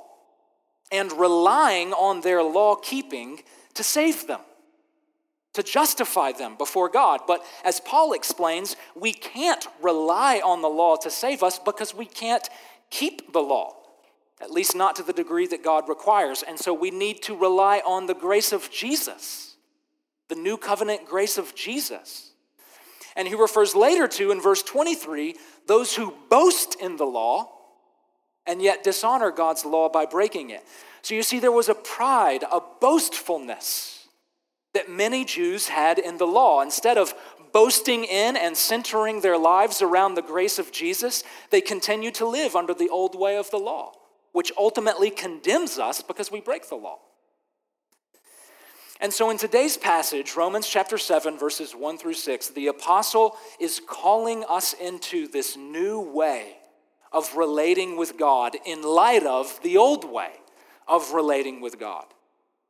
and 0.91 1.11
relying 1.13 1.93
on 1.93 2.21
their 2.21 2.43
law 2.43 2.75
keeping 2.75 3.43
to 3.75 3.83
save 3.83 4.27
them 4.27 4.41
to 5.59 5.71
justify 5.71 6.31
them 6.31 6.55
before 6.57 6.89
God. 6.89 7.21
But 7.27 7.43
as 7.63 7.79
Paul 7.79 8.13
explains, 8.13 8.75
we 8.95 9.11
can't 9.11 9.67
rely 9.81 10.41
on 10.43 10.61
the 10.61 10.69
law 10.69 10.95
to 10.97 11.11
save 11.11 11.43
us 11.43 11.59
because 11.59 11.93
we 11.93 12.05
can't 12.05 12.47
keep 12.89 13.33
the 13.33 13.41
law, 13.41 13.75
at 14.41 14.51
least 14.51 14.75
not 14.75 14.95
to 14.95 15.03
the 15.03 15.13
degree 15.13 15.47
that 15.47 15.63
God 15.63 15.89
requires. 15.89 16.43
And 16.43 16.57
so 16.57 16.73
we 16.73 16.91
need 16.91 17.21
to 17.23 17.35
rely 17.35 17.81
on 17.85 18.07
the 18.07 18.13
grace 18.13 18.53
of 18.53 18.71
Jesus, 18.71 19.55
the 20.29 20.35
new 20.35 20.57
covenant 20.57 21.05
grace 21.05 21.37
of 21.37 21.53
Jesus. 21.55 22.31
And 23.15 23.27
he 23.27 23.35
refers 23.35 23.75
later 23.75 24.07
to 24.07 24.31
in 24.31 24.41
verse 24.41 24.63
23 24.63 25.35
those 25.67 25.95
who 25.95 26.13
boast 26.29 26.79
in 26.79 26.95
the 26.95 27.05
law 27.05 27.51
and 28.47 28.61
yet 28.61 28.83
dishonor 28.83 29.29
God's 29.29 29.65
law 29.65 29.89
by 29.89 30.05
breaking 30.05 30.51
it. 30.51 30.65
So 31.01 31.15
you 31.15 31.23
see, 31.23 31.39
there 31.39 31.51
was 31.51 31.69
a 31.69 31.75
pride, 31.75 32.43
a 32.49 32.61
boastfulness 32.79 33.98
that 34.73 34.89
many 34.89 35.25
Jews 35.25 35.67
had 35.67 35.99
in 35.99 36.17
the 36.17 36.27
law. 36.27 36.61
Instead 36.61 36.97
of 36.97 37.13
boasting 37.51 38.03
in 38.03 38.37
and 38.37 38.55
centering 38.55 39.21
their 39.21 39.37
lives 39.37 39.81
around 39.81 40.15
the 40.15 40.21
grace 40.21 40.59
of 40.59 40.71
Jesus, 40.71 41.23
they 41.49 41.61
continue 41.61 42.11
to 42.11 42.27
live 42.27 42.55
under 42.55 42.73
the 42.73 42.89
old 42.89 43.17
way 43.17 43.37
of 43.37 43.49
the 43.51 43.57
law, 43.57 43.93
which 44.31 44.51
ultimately 44.57 45.09
condemns 45.09 45.79
us 45.79 46.01
because 46.01 46.31
we 46.31 46.41
break 46.41 46.69
the 46.69 46.75
law. 46.75 46.99
And 49.01 49.13
so 49.13 49.29
in 49.29 49.37
today's 49.37 49.77
passage, 49.77 50.35
Romans 50.35 50.67
chapter 50.67 50.97
7, 50.97 51.37
verses 51.37 51.71
1 51.71 51.97
through 51.97 52.15
6, 52.15 52.49
the 52.49 52.67
apostle 52.67 53.37
is 53.59 53.81
calling 53.87 54.43
us 54.49 54.73
into 54.73 55.27
this 55.27 55.55
new 55.55 56.01
way 56.01 56.57
of 57.13 57.35
relating 57.35 57.97
with 57.97 58.17
God 58.17 58.57
in 58.65 58.83
light 58.83 59.25
of 59.25 59.59
the 59.63 59.77
old 59.77 60.03
way 60.03 60.31
of 60.87 61.13
relating 61.13 61.61
with 61.61 61.79
God. 61.79 62.05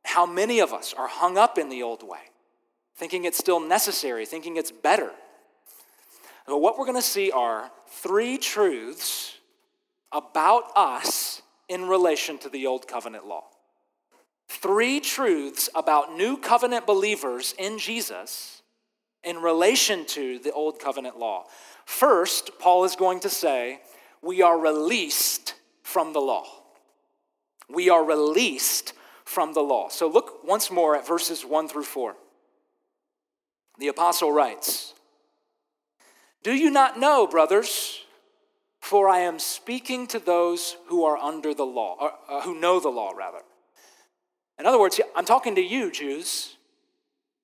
How 0.04 0.26
many 0.26 0.60
of 0.60 0.72
us 0.72 0.94
are 0.96 1.08
hung 1.08 1.38
up 1.38 1.58
in 1.58 1.68
the 1.68 1.82
old 1.82 2.02
way, 2.02 2.18
thinking 2.96 3.24
it's 3.24 3.38
still 3.38 3.60
necessary, 3.60 4.26
thinking 4.26 4.56
it's 4.56 4.72
better? 4.72 5.10
But 6.46 6.58
what 6.58 6.78
we're 6.78 6.86
going 6.86 6.96
to 6.96 7.02
see 7.02 7.30
are 7.30 7.70
three 7.88 8.38
truths 8.38 9.36
about 10.12 10.64
us 10.74 11.42
in 11.68 11.86
relation 11.86 12.38
to 12.38 12.48
the 12.48 12.66
old 12.66 12.88
covenant 12.88 13.26
law. 13.26 13.44
Three 14.48 14.98
truths 14.98 15.68
about 15.76 16.16
new 16.16 16.36
covenant 16.36 16.86
believers 16.86 17.54
in 17.56 17.78
Jesus 17.78 18.62
in 19.22 19.36
relation 19.36 20.04
to 20.06 20.40
the 20.40 20.50
old 20.50 20.80
covenant 20.80 21.18
law. 21.18 21.44
First, 21.84 22.58
Paul 22.58 22.84
is 22.84 22.96
going 22.96 23.20
to 23.20 23.28
say, 23.28 23.80
we 24.22 24.42
are 24.42 24.58
released 24.58 25.54
from 25.82 26.12
the 26.12 26.20
law. 26.20 26.46
We 27.68 27.90
are 27.90 28.04
released 28.04 28.92
from 29.30 29.52
the 29.52 29.60
law. 29.60 29.88
So 29.88 30.08
look 30.08 30.44
once 30.44 30.72
more 30.72 30.96
at 30.96 31.06
verses 31.06 31.44
1 31.44 31.68
through 31.68 31.84
4. 31.84 32.16
The 33.78 33.86
apostle 33.86 34.32
writes, 34.32 34.92
Do 36.42 36.52
you 36.52 36.68
not 36.68 36.98
know, 36.98 37.28
brothers? 37.28 38.04
For 38.80 39.08
I 39.08 39.20
am 39.20 39.38
speaking 39.38 40.08
to 40.08 40.18
those 40.18 40.76
who 40.86 41.04
are 41.04 41.16
under 41.16 41.54
the 41.54 41.64
law, 41.64 41.96
or, 42.00 42.12
uh, 42.28 42.40
who 42.42 42.58
know 42.58 42.80
the 42.80 42.88
law, 42.88 43.12
rather. 43.12 43.42
In 44.58 44.66
other 44.66 44.80
words, 44.80 45.00
I'm 45.14 45.24
talking 45.24 45.54
to 45.54 45.62
you, 45.62 45.92
Jews. 45.92 46.56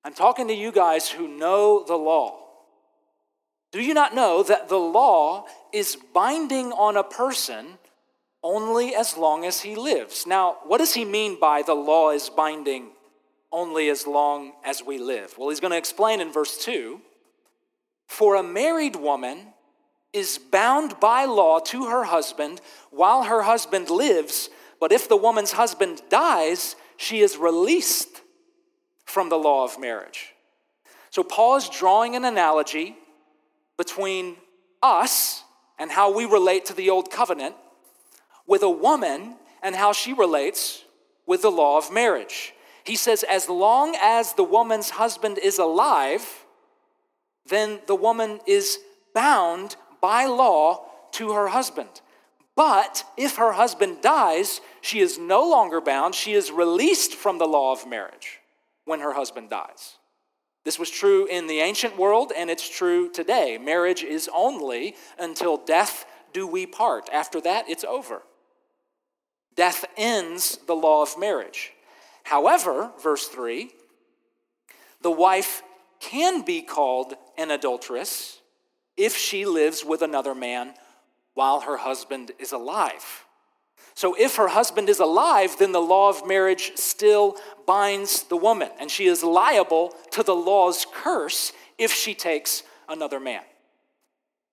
I'm 0.03 0.13
talking 0.13 0.49
to 0.49 0.53
you 0.53 0.73
guys 0.73 1.07
who 1.07 1.27
know 1.27 1.85
the 1.85 1.95
law. 1.95 2.39
Do 3.71 3.81
you 3.81 3.93
not 3.93 4.13
know 4.13 4.43
that 4.43 4.67
the 4.67 4.79
law 4.79 5.45
is 5.71 5.95
binding 6.13 6.73
on 6.73 6.97
a 6.97 7.03
person 7.03 7.77
only 8.43 8.95
as 8.95 9.17
long 9.17 9.45
as 9.45 9.61
he 9.61 9.75
lives. 9.75 10.25
Now, 10.25 10.57
what 10.65 10.77
does 10.77 10.93
he 10.93 11.05
mean 11.05 11.39
by 11.39 11.61
the 11.61 11.73
law 11.73 12.11
is 12.11 12.29
binding 12.29 12.91
only 13.51 13.89
as 13.89 14.05
long 14.05 14.53
as 14.63 14.83
we 14.83 14.97
live? 14.97 15.35
Well, 15.37 15.49
he's 15.49 15.59
going 15.59 15.71
to 15.71 15.77
explain 15.77 16.21
in 16.21 16.31
verse 16.31 16.57
2 16.63 17.01
For 18.07 18.35
a 18.35 18.43
married 18.43 18.95
woman 18.95 19.53
is 20.13 20.37
bound 20.37 20.99
by 20.99 21.25
law 21.25 21.59
to 21.59 21.85
her 21.85 22.05
husband 22.05 22.61
while 22.91 23.23
her 23.23 23.43
husband 23.43 23.89
lives, 23.89 24.49
But 24.79 24.91
if 24.91 25.09
the 25.09 25.17
woman's 25.17 25.53
husband 25.53 26.01
dies, 26.09 26.75
she 26.97 27.21
is 27.21 27.37
released 27.37 28.21
from 29.05 29.29
the 29.29 29.37
law 29.37 29.63
of 29.63 29.79
marriage. 29.79 30.33
So 31.09 31.23
Paul 31.23 31.55
is 31.55 31.69
drawing 31.69 32.15
an 32.15 32.25
analogy 32.25 32.95
between 33.77 34.35
us 34.83 35.43
and 35.79 35.89
how 35.89 36.13
we 36.13 36.25
relate 36.25 36.65
to 36.65 36.73
the 36.73 36.89
old 36.89 37.09
covenant 37.09 37.55
with 38.47 38.63
a 38.63 38.69
woman 38.69 39.35
and 39.61 39.75
how 39.75 39.93
she 39.93 40.13
relates 40.13 40.83
with 41.25 41.41
the 41.41 41.51
law 41.51 41.77
of 41.77 41.91
marriage. 41.91 42.53
He 42.83 42.95
says, 42.95 43.23
as 43.23 43.49
long 43.49 43.97
as 44.01 44.33
the 44.33 44.43
woman's 44.43 44.91
husband 44.91 45.37
is 45.37 45.59
alive, 45.59 46.45
then 47.45 47.79
the 47.85 47.95
woman 47.95 48.39
is 48.47 48.79
bound 49.13 49.75
by 50.01 50.25
law 50.25 50.85
to 51.11 51.33
her 51.33 51.49
husband. 51.49 52.01
But 52.55 53.03
if 53.17 53.35
her 53.35 53.51
husband 53.51 54.01
dies, 54.01 54.61
she 54.81 54.99
is 54.99 55.19
no 55.19 55.47
longer 55.47 55.81
bound. 55.81 56.15
She 56.15 56.33
is 56.33 56.49
released 56.49 57.13
from 57.13 57.37
the 57.37 57.45
law 57.45 57.73
of 57.73 57.87
marriage 57.87 58.39
when 58.85 58.99
her 59.01 59.13
husband 59.13 59.49
dies. 59.49 59.97
This 60.63 60.79
was 60.79 60.89
true 60.89 61.27
in 61.27 61.47
the 61.47 61.59
ancient 61.59 61.97
world, 61.97 62.31
and 62.35 62.49
it's 62.49 62.67
true 62.67 63.09
today. 63.11 63.57
Marriage 63.57 64.03
is 64.03 64.29
only 64.35 64.95
until 65.19 65.57
death 65.57 66.05
do 66.33 66.47
we 66.47 66.65
part. 66.65 67.09
After 67.13 67.39
that, 67.41 67.69
it's 67.69 67.83
over. 67.83 68.21
Death 69.57 69.85
ends 69.97 70.59
the 70.67 70.75
law 70.75 71.01
of 71.01 71.17
marriage. 71.17 71.73
However, 72.23 72.91
verse 73.01 73.27
3, 73.27 73.71
the 75.01 75.11
wife 75.11 75.63
can 75.99 76.43
be 76.43 76.61
called 76.61 77.15
an 77.37 77.51
adulteress 77.51 78.39
if 78.95 79.17
she 79.17 79.45
lives 79.45 79.83
with 79.83 80.01
another 80.01 80.35
man 80.35 80.73
while 81.33 81.61
her 81.61 81.77
husband 81.77 82.31
is 82.39 82.51
alive. 82.51 83.25
So, 83.93 84.13
if 84.13 84.35
her 84.35 84.49
husband 84.49 84.89
is 84.89 84.99
alive, 84.99 85.55
then 85.57 85.71
the 85.71 85.81
law 85.81 86.09
of 86.09 86.27
marriage 86.27 86.73
still 86.75 87.35
binds 87.65 88.23
the 88.23 88.37
woman, 88.37 88.69
and 88.79 88.91
she 88.91 89.07
is 89.07 89.23
liable 89.23 89.95
to 90.11 90.21
the 90.21 90.35
law's 90.35 90.85
curse 90.93 91.51
if 91.79 91.91
she 91.91 92.13
takes 92.13 92.61
another 92.87 93.19
man. 93.19 93.41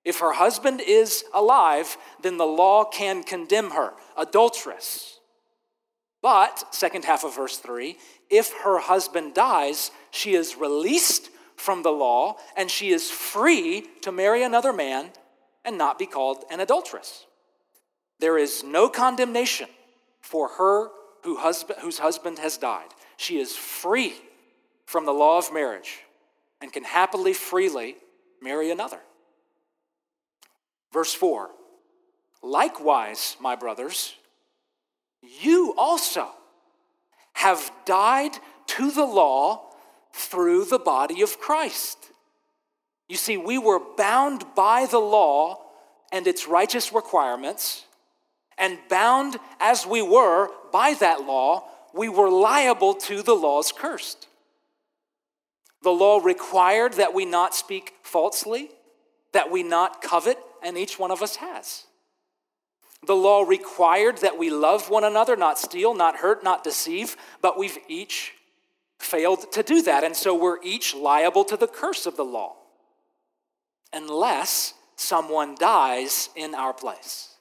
If 0.05 0.19
her 0.19 0.33
husband 0.33 0.81
is 0.81 1.25
alive, 1.33 1.97
then 2.21 2.37
the 2.37 2.47
law 2.47 2.85
can 2.85 3.23
condemn 3.23 3.71
her, 3.71 3.95
adulteress. 4.17 5.19
But, 6.21 6.75
second 6.75 7.05
half 7.05 7.25
of 7.25 7.37
verse 7.37 7.59
3, 7.59 7.97
if 8.31 8.53
her 8.65 8.79
husband 8.79 9.35
dies, 9.35 9.91
she 10.11 10.35
is 10.35 10.57
released 10.57 11.31
from 11.57 11.83
the 11.83 11.93
law 11.93 12.37
and 12.57 12.71
she 12.71 12.91
is 12.91 13.11
free 13.11 13.87
to 14.03 14.13
marry 14.13 14.43
another 14.43 14.73
man 14.73 15.11
and 15.65 15.79
not 15.79 15.99
be 15.99 16.07
called 16.07 16.45
an 16.51 16.61
adulteress. 16.61 17.27
There 18.21 18.39
is 18.39 18.65
no 18.65 18.89
condemnation 18.89 19.69
for 20.21 20.49
her 20.49 20.89
who 21.23 21.37
husband, 21.37 21.81
whose 21.81 21.99
husband 21.99 22.39
has 22.39 22.57
died. 22.57 22.89
She 23.17 23.39
is 23.39 23.57
free 23.57 24.15
from 24.87 25.07
the 25.07 25.13
law 25.13 25.39
of 25.39 25.53
marriage 25.53 26.01
and 26.61 26.73
can 26.73 26.85
happily, 26.85 27.33
freely 27.33 27.97
marry 28.41 28.71
another. 28.71 29.01
Verse 30.95 31.13
4 31.13 31.51
Likewise, 32.43 33.37
my 33.41 33.57
brothers, 33.57 34.15
you 35.43 35.75
also 35.77 36.29
have 37.33 37.73
died 37.85 38.33
to 38.67 38.91
the 38.93 39.05
law 39.05 39.71
through 40.13 40.65
the 40.67 40.79
body 40.79 41.21
of 41.21 41.41
Christ. 41.41 41.99
You 43.09 43.17
see, 43.17 43.37
we 43.37 43.59
were 43.59 43.81
bound 43.97 44.45
by 44.55 44.87
the 44.87 45.01
law 45.01 45.61
and 46.13 46.27
its 46.27 46.47
righteous 46.47 46.93
requirements, 46.93 47.85
and 48.57 48.79
bound 48.89 49.37
as 49.59 49.85
we 49.85 50.01
were 50.01 50.49
by 50.71 50.95
that 51.01 51.23
law, 51.23 51.65
we 51.93 52.09
were 52.09 52.31
liable 52.31 52.95
to 52.95 53.23
the 53.23 53.35
law's 53.35 53.73
curse. 53.73 54.17
The 55.83 55.91
law 55.91 56.19
required 56.19 56.95
that 56.95 57.15
we 57.15 57.25
not 57.25 57.55
speak 57.55 57.95
falsely, 58.03 58.71
that 59.33 59.51
we 59.51 59.63
not 59.65 60.01
covet, 60.01 60.39
and 60.65 60.77
each 60.77 60.99
one 60.99 61.11
of 61.11 61.23
us 61.23 61.37
has. 61.37 61.85
The 63.07 63.15
law 63.15 63.43
required 63.43 64.19
that 64.19 64.39
we 64.39 64.51
love 64.51 64.89
one 64.89 65.05
another, 65.05 65.37
not 65.37 65.59
steal, 65.59 65.95
not 65.95 66.17
hurt, 66.17 66.43
not 66.43 66.65
deceive, 66.65 67.17
but 67.43 67.59
we've 67.59 67.79
each 67.87 68.33
failed 68.99 69.53
to 69.53 69.63
do 69.63 69.83
that. 69.83 70.05
And 70.05 70.17
so 70.17 70.35
we're 70.35 70.63
each 70.63 70.95
liable 70.95 71.45
to 71.45 71.57
the 71.57 71.67
curse 71.69 72.07
of 72.07 72.17
the 72.17 72.25
law 72.25 72.57
unless 73.93 74.75
someone 74.97 75.55
dies 75.59 76.31
in 76.35 76.55
our 76.55 76.73
place. 76.73 77.35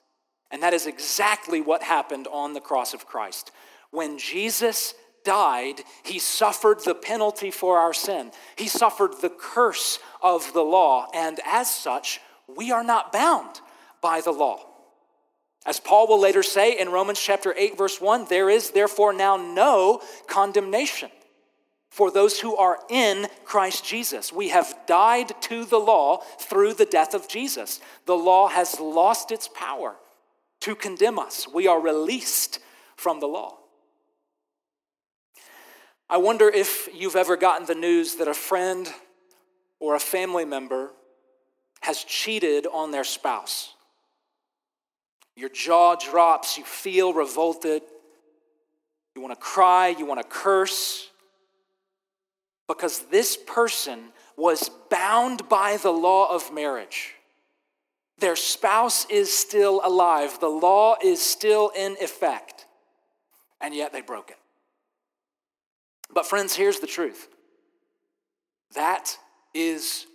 And 0.52 0.62
that 0.62 0.74
is 0.74 0.86
exactly 0.86 1.62
what 1.62 1.82
happened 1.82 2.28
on 2.32 2.54
the 2.54 2.62
cross 2.62 2.94
of 2.94 3.08
Christ. 3.08 3.52
When 3.90 4.20
Jesus 4.20 4.94
died, 5.24 5.82
he 6.04 6.20
suffered 6.20 6.84
the 6.84 6.94
penalty 6.94 7.50
for 7.50 7.80
our 7.80 7.94
sin. 7.94 8.32
He 8.58 8.68
suffered 8.68 9.14
the 9.22 9.30
curse 9.30 10.00
of 10.22 10.52
the 10.54 10.62
law. 10.62 11.08
And 11.14 11.40
as 11.46 11.74
such, 11.74 12.20
we 12.48 12.72
are 12.72 12.84
not 12.84 13.12
bound 13.12 13.62
by 14.02 14.22
the 14.22 14.32
law. 14.32 14.60
As 15.66 15.80
Paul 15.80 16.08
will 16.08 16.20
later 16.20 16.44
say 16.44 16.78
in 16.78 16.90
Romans 16.90 17.20
chapter 17.20 17.54
8 17.58 17.78
verse 17.78 18.02
1, 18.02 18.26
there 18.30 18.50
is 18.50 18.72
therefore 18.72 19.14
now 19.14 19.38
no 19.38 20.02
condemnation 20.28 21.10
for 21.90 22.12
those 22.12 22.40
who 22.40 22.56
are 22.56 22.80
in 22.90 23.28
Christ 23.46 23.86
Jesus. 23.86 24.34
We 24.34 24.50
have 24.50 24.76
died 24.88 25.40
to 25.44 25.64
the 25.64 25.78
law 25.78 26.18
through 26.40 26.74
the 26.74 26.86
death 26.86 27.14
of 27.14 27.28
Jesus. 27.28 27.80
The 28.06 28.16
law 28.16 28.48
has 28.48 28.80
lost 28.80 29.32
its 29.32 29.48
power 29.48 29.96
to 30.62 30.76
condemn 30.76 31.20
us. 31.20 31.48
We 31.48 31.68
are 31.68 31.80
released 31.80 32.60
from 32.96 33.20
the 33.20 33.28
law. 33.28 33.58
I 36.10 36.18
wonder 36.18 36.50
if 36.50 36.90
you've 36.94 37.16
ever 37.16 37.38
gotten 37.38 37.68
the 37.68 37.76
news 37.76 38.16
that 38.16 38.28
a 38.28 38.34
friend 38.34 38.92
or 39.80 39.96
a 39.96 40.00
family 40.00 40.46
member 40.46 40.92
has 41.84 42.04
cheated 42.04 42.66
on 42.72 42.92
their 42.92 43.04
spouse. 43.04 43.74
Your 45.36 45.50
jaw 45.50 45.96
drops, 45.96 46.58
you 46.58 46.64
feel 46.64 47.14
revolted, 47.14 47.82
you 49.16 49.22
want 49.22 49.34
to 49.34 49.40
cry, 49.40 49.90
you 49.90 50.06
want 50.06 50.22
to 50.22 50.28
curse 50.28 51.10
because 52.68 53.00
this 53.08 53.38
person 53.38 54.00
was 54.38 54.70
bound 54.90 55.48
by 55.50 55.78
the 55.78 55.92
law 55.92 56.34
of 56.34 56.54
marriage. 56.54 57.16
Their 58.20 58.38
spouse 58.38 59.06
is 59.10 59.36
still 59.38 59.82
alive, 59.84 60.40
the 60.40 60.48
law 60.48 60.96
is 61.04 61.22
still 61.22 61.72
in 61.76 61.98
effect, 62.02 62.66
and 63.60 63.76
yet 63.76 63.92
they 63.92 64.02
broke 64.02 64.30
it. 64.30 64.38
But, 66.14 66.26
friends, 66.26 66.56
here's 66.56 66.80
the 66.80 66.88
truth 66.88 67.28
that 68.74 69.18
is 69.54 70.08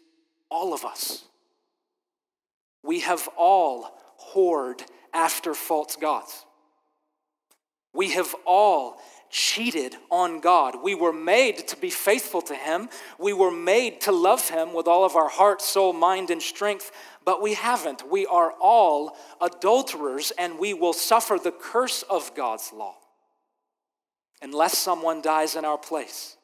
all 0.51 0.73
of 0.73 0.85
us. 0.85 1.25
We 2.89 3.01
have 3.01 3.29
all 3.37 4.01
whored 4.33 4.81
after 5.13 5.53
false 5.53 5.95
gods. 5.95 6.47
We 7.93 8.13
have 8.13 8.35
all 8.47 8.99
cheated 9.29 9.95
on 10.11 10.41
God. 10.41 10.83
We 10.83 10.95
were 10.95 11.13
made 11.13 11.69
to 11.69 11.77
be 11.77 11.91
faithful 11.91 12.41
to 12.41 12.55
Him. 12.55 12.89
We 13.19 13.35
were 13.35 13.51
made 13.51 14.01
to 14.03 14.13
love 14.13 14.49
Him 14.49 14.73
with 14.73 14.89
all 14.89 15.05
of 15.05 15.17
our 15.17 15.29
heart, 15.29 15.61
soul, 15.61 15.93
mind, 15.93 16.31
and 16.31 16.41
strength, 16.41 16.91
but 17.27 17.43
we 17.43 17.53
haven't. 17.53 18.11
We 18.11 18.25
are 18.25 18.53
all 18.59 19.19
adulterers 19.39 20.33
and 20.39 20.59
we 20.59 20.73
will 20.73 20.95
suffer 20.95 21.37
the 21.37 21.53
curse 21.53 22.03
of 22.05 22.35
God's 22.35 22.73
law 22.73 22.97
unless 24.41 24.79
someone 24.79 25.21
dies 25.21 25.57
in 25.57 25.67
our 25.67 25.77
place. 25.77 26.39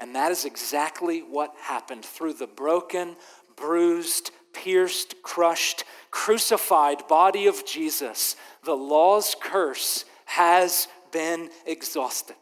And 0.00 0.16
that 0.16 0.32
is 0.32 0.44
exactly 0.44 1.20
what 1.20 1.54
happened 1.60 2.04
through 2.04 2.32
the 2.32 2.48
broken, 2.48 3.14
bruised, 3.56 4.32
pierced, 4.54 5.22
crushed, 5.22 5.84
crucified 6.10 7.06
body 7.08 7.46
of 7.46 7.66
Jesus. 7.66 8.36
The 8.64 8.76
law's 8.76 9.36
curse 9.40 10.04
has 10.26 10.88
been 11.12 11.50
exhausted. 11.66 12.36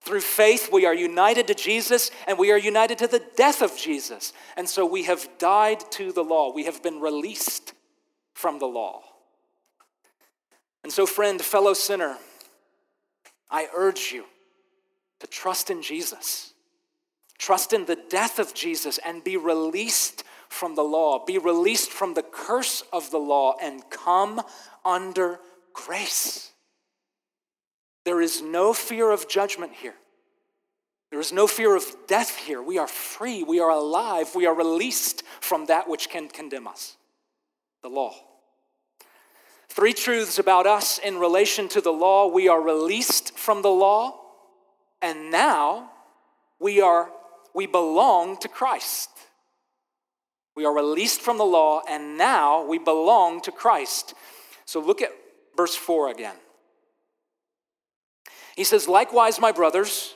Through 0.00 0.20
faith, 0.20 0.70
we 0.72 0.86
are 0.86 0.94
united 0.94 1.48
to 1.48 1.54
Jesus 1.54 2.12
and 2.28 2.38
we 2.38 2.52
are 2.52 2.58
united 2.58 2.98
to 2.98 3.08
the 3.08 3.24
death 3.36 3.60
of 3.60 3.76
Jesus. 3.76 4.32
And 4.56 4.68
so 4.68 4.86
we 4.86 5.02
have 5.02 5.28
died 5.38 5.80
to 5.92 6.12
the 6.12 6.22
law. 6.22 6.52
We 6.52 6.64
have 6.64 6.80
been 6.80 7.00
released 7.00 7.72
from 8.32 8.60
the 8.60 8.66
law. 8.66 9.02
And 10.84 10.92
so, 10.92 11.06
friend, 11.06 11.42
fellow 11.42 11.74
sinner, 11.74 12.16
I 13.50 13.66
urge 13.74 14.12
you 14.12 14.26
to 15.18 15.26
trust 15.26 15.70
in 15.70 15.82
Jesus. 15.82 16.52
Trust 17.38 17.72
in 17.72 17.86
the 17.86 17.98
death 18.08 18.38
of 18.38 18.54
Jesus 18.54 18.98
and 19.04 19.24
be 19.24 19.36
released 19.36 20.22
from 20.56 20.74
the 20.74 20.82
law. 20.82 21.24
Be 21.24 21.38
released 21.38 21.90
from 21.90 22.14
the 22.14 22.22
curse 22.22 22.82
of 22.92 23.10
the 23.10 23.18
law 23.18 23.54
and 23.62 23.88
come 23.90 24.40
under 24.84 25.38
grace. 25.72 26.52
There 28.04 28.20
is 28.20 28.42
no 28.42 28.72
fear 28.72 29.10
of 29.10 29.28
judgment 29.28 29.72
here. 29.74 29.94
There 31.10 31.20
is 31.20 31.32
no 31.32 31.46
fear 31.46 31.76
of 31.76 31.84
death 32.08 32.36
here. 32.36 32.62
We 32.62 32.78
are 32.78 32.88
free. 32.88 33.42
We 33.42 33.60
are 33.60 33.70
alive. 33.70 34.34
We 34.34 34.46
are 34.46 34.54
released 34.54 35.22
from 35.40 35.66
that 35.66 35.88
which 35.88 36.08
can 36.08 36.28
condemn 36.28 36.66
us 36.66 36.96
the 37.82 37.88
law. 37.88 38.14
Three 39.68 39.92
truths 39.92 40.38
about 40.38 40.66
us 40.66 40.98
in 40.98 41.18
relation 41.18 41.68
to 41.68 41.80
the 41.80 41.92
law. 41.92 42.26
We 42.26 42.48
are 42.48 42.60
released 42.60 43.36
from 43.38 43.62
the 43.62 43.70
law, 43.70 44.18
and 45.02 45.30
now 45.30 45.90
we 46.58 46.80
are 46.80 47.10
we 47.54 47.66
belong 47.66 48.36
to 48.38 48.48
Christ. 48.48 49.10
We 50.56 50.64
are 50.64 50.74
released 50.74 51.20
from 51.20 51.36
the 51.36 51.44
law, 51.44 51.82
and 51.88 52.16
now 52.16 52.64
we 52.64 52.78
belong 52.78 53.42
to 53.42 53.52
Christ. 53.52 54.14
So 54.64 54.80
look 54.80 55.02
at 55.02 55.12
verse 55.56 55.76
4 55.76 56.10
again. 56.10 56.34
He 58.56 58.64
says, 58.64 58.88
Likewise, 58.88 59.38
my 59.38 59.52
brothers, 59.52 60.14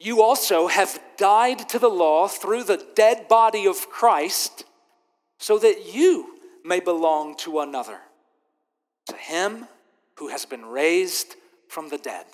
you 0.00 0.20
also 0.20 0.66
have 0.66 0.98
died 1.16 1.68
to 1.68 1.78
the 1.78 1.88
law 1.88 2.26
through 2.26 2.64
the 2.64 2.84
dead 2.96 3.28
body 3.28 3.66
of 3.66 3.88
Christ, 3.88 4.64
so 5.38 5.58
that 5.60 5.94
you 5.94 6.38
may 6.64 6.80
belong 6.80 7.36
to 7.36 7.60
another, 7.60 7.98
to 9.06 9.16
him 9.16 9.68
who 10.16 10.28
has 10.28 10.44
been 10.44 10.66
raised 10.66 11.36
from 11.68 11.88
the 11.88 11.98
dead, 11.98 12.26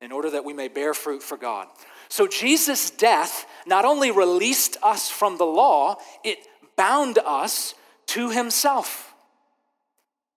in 0.00 0.10
order 0.10 0.30
that 0.30 0.44
we 0.44 0.54
may 0.54 0.68
bear 0.68 0.94
fruit 0.94 1.22
for 1.22 1.36
God. 1.36 1.68
So 2.08 2.26
Jesus' 2.26 2.88
death 2.88 3.46
not 3.66 3.84
only 3.84 4.10
released 4.10 4.76
us 4.82 5.08
from 5.10 5.38
the 5.38 5.44
law, 5.44 5.96
it 6.24 6.38
bound 6.76 7.18
us 7.18 7.74
to 8.06 8.30
himself. 8.30 9.14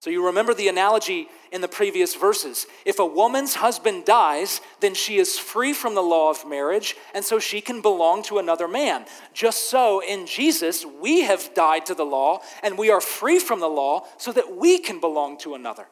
So 0.02 0.10
you 0.10 0.26
remember 0.26 0.54
the 0.54 0.68
analogy 0.68 1.30
in 1.54 1.62
the 1.62 1.70
previous 1.70 2.14
verses. 2.14 2.68
If 2.84 3.00
a 3.00 3.06
woman's 3.06 3.56
husband 3.56 4.04
dies, 4.04 4.60
then 4.82 4.96
she 4.96 5.18
is 5.18 5.40
free 5.40 5.72
from 5.72 5.96
the 5.96 6.04
law 6.04 6.30
of 6.30 6.46
marriage, 6.46 6.98
and 7.16 7.24
so 7.24 7.40
she 7.40 7.62
can 7.62 7.82
belong 7.82 8.22
to 8.24 8.38
another 8.38 8.68
man. 8.68 9.06
Just 9.34 9.70
so 9.70 10.02
in 10.02 10.26
Jesus, 10.26 10.86
we 10.86 11.22
have 11.22 11.54
died 11.54 11.86
to 11.86 11.96
the 11.96 12.04
law, 12.04 12.42
and 12.64 12.78
we 12.78 12.90
are 12.90 13.00
free 13.00 13.40
from 13.40 13.62
the 13.62 13.70
law 13.70 14.06
so 14.18 14.34
that 14.34 14.58
we 14.58 14.78
can 14.78 15.00
belong 15.00 15.38
to 15.38 15.56
another, 15.56 15.88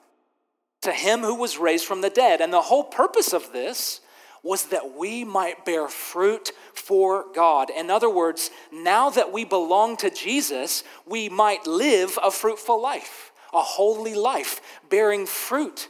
to 0.82 0.92
him 0.92 1.22
who 1.22 1.36
was 1.36 1.58
raised 1.58 1.86
from 1.86 2.02
the 2.02 2.10
dead. 2.10 2.42
And 2.42 2.52
the 2.52 2.64
whole 2.64 2.84
purpose 2.84 3.32
of 3.32 3.54
this 3.54 4.02
was 4.44 4.66
that 4.68 4.98
we 4.98 5.24
might 5.24 5.66
bear 5.66 5.88
fruit 5.88 6.52
for 6.74 7.26
God. 7.34 7.70
In 7.70 7.90
other 7.90 8.10
words, 8.10 8.50
now 8.72 9.10
that 9.12 9.32
we 9.32 9.46
belong 9.46 9.98
to 9.98 10.10
Jesus, 10.10 10.84
we 11.06 11.30
might 11.30 11.68
live 11.68 12.18
a 12.24 12.32
fruitful 12.32 12.82
life 12.82 13.28
a 13.54 13.62
holy 13.62 14.16
life, 14.16 14.62
bearing 14.90 15.26
fruit 15.26 15.90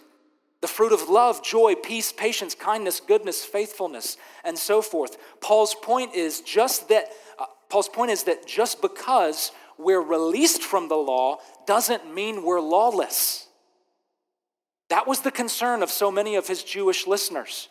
the 0.61 0.67
fruit 0.67 0.93
of 0.93 1.09
love, 1.09 1.43
joy, 1.43 1.73
peace, 1.73 2.11
patience, 2.11 2.53
kindness, 2.53 2.99
goodness, 2.99 3.43
faithfulness, 3.43 4.17
and 4.43 4.57
so 4.57 4.81
forth. 4.81 5.17
Paul's 5.41 5.75
point 5.75 6.13
is 6.13 6.41
just 6.41 6.87
that 6.89 7.05
uh, 7.39 7.45
Paul's 7.67 7.89
point 7.89 8.11
is 8.11 8.23
that 8.23 8.45
just 8.45 8.79
because 8.79 9.51
we're 9.79 10.01
released 10.01 10.61
from 10.61 10.87
the 10.87 10.95
law 10.95 11.39
doesn't 11.65 12.13
mean 12.13 12.43
we're 12.43 12.61
lawless. 12.61 13.47
That 14.89 15.07
was 15.07 15.21
the 15.21 15.31
concern 15.31 15.81
of 15.81 15.89
so 15.89 16.11
many 16.11 16.35
of 16.35 16.47
his 16.47 16.63
Jewish 16.63 17.07
listeners. 17.07 17.69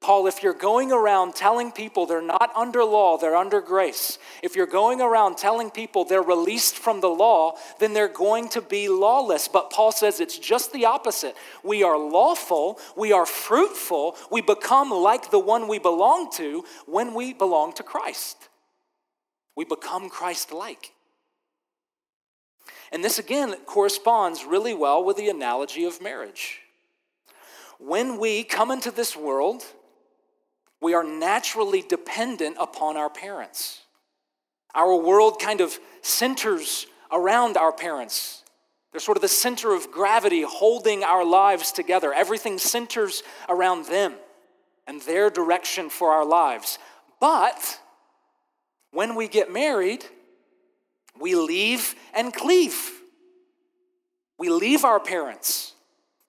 Paul, 0.00 0.26
if 0.26 0.42
you're 0.42 0.54
going 0.54 0.92
around 0.92 1.34
telling 1.34 1.70
people 1.70 2.06
they're 2.06 2.22
not 2.22 2.50
under 2.56 2.82
law, 2.82 3.18
they're 3.18 3.36
under 3.36 3.60
grace, 3.60 4.18
if 4.42 4.56
you're 4.56 4.66
going 4.66 5.02
around 5.02 5.36
telling 5.36 5.70
people 5.70 6.04
they're 6.04 6.22
released 6.22 6.76
from 6.76 7.02
the 7.02 7.08
law, 7.08 7.56
then 7.80 7.92
they're 7.92 8.08
going 8.08 8.48
to 8.50 8.62
be 8.62 8.88
lawless. 8.88 9.46
But 9.46 9.70
Paul 9.70 9.92
says 9.92 10.18
it's 10.18 10.38
just 10.38 10.72
the 10.72 10.86
opposite. 10.86 11.36
We 11.62 11.82
are 11.82 11.98
lawful, 11.98 12.80
we 12.96 13.12
are 13.12 13.26
fruitful, 13.26 14.16
we 14.30 14.40
become 14.40 14.90
like 14.90 15.30
the 15.30 15.38
one 15.38 15.68
we 15.68 15.78
belong 15.78 16.30
to 16.36 16.64
when 16.86 17.12
we 17.12 17.34
belong 17.34 17.74
to 17.74 17.82
Christ. 17.82 18.48
We 19.54 19.66
become 19.66 20.08
Christ 20.08 20.50
like. 20.50 20.92
And 22.90 23.04
this 23.04 23.18
again 23.18 23.54
corresponds 23.66 24.44
really 24.46 24.74
well 24.74 25.04
with 25.04 25.18
the 25.18 25.28
analogy 25.28 25.84
of 25.84 26.00
marriage. 26.00 26.60
When 27.78 28.18
we 28.18 28.44
come 28.44 28.70
into 28.70 28.90
this 28.90 29.14
world, 29.14 29.62
we 30.80 30.94
are 30.94 31.04
naturally 31.04 31.82
dependent 31.82 32.56
upon 32.58 32.96
our 32.96 33.10
parents. 33.10 33.80
Our 34.74 34.96
world 34.96 35.40
kind 35.40 35.60
of 35.60 35.78
centers 36.02 36.86
around 37.12 37.56
our 37.56 37.72
parents. 37.72 38.44
They're 38.92 39.00
sort 39.00 39.18
of 39.18 39.22
the 39.22 39.28
center 39.28 39.74
of 39.74 39.90
gravity 39.90 40.42
holding 40.42 41.04
our 41.04 41.24
lives 41.24 41.70
together. 41.70 42.12
Everything 42.12 42.58
centers 42.58 43.22
around 43.48 43.86
them 43.86 44.14
and 44.86 45.02
their 45.02 45.28
direction 45.28 45.90
for 45.90 46.12
our 46.12 46.24
lives. 46.24 46.78
But 47.20 47.78
when 48.90 49.14
we 49.14 49.28
get 49.28 49.52
married, 49.52 50.04
we 51.20 51.34
leave 51.34 51.94
and 52.14 52.32
cleave. 52.32 52.90
We 54.38 54.48
leave 54.48 54.84
our 54.84 54.98
parents 54.98 55.74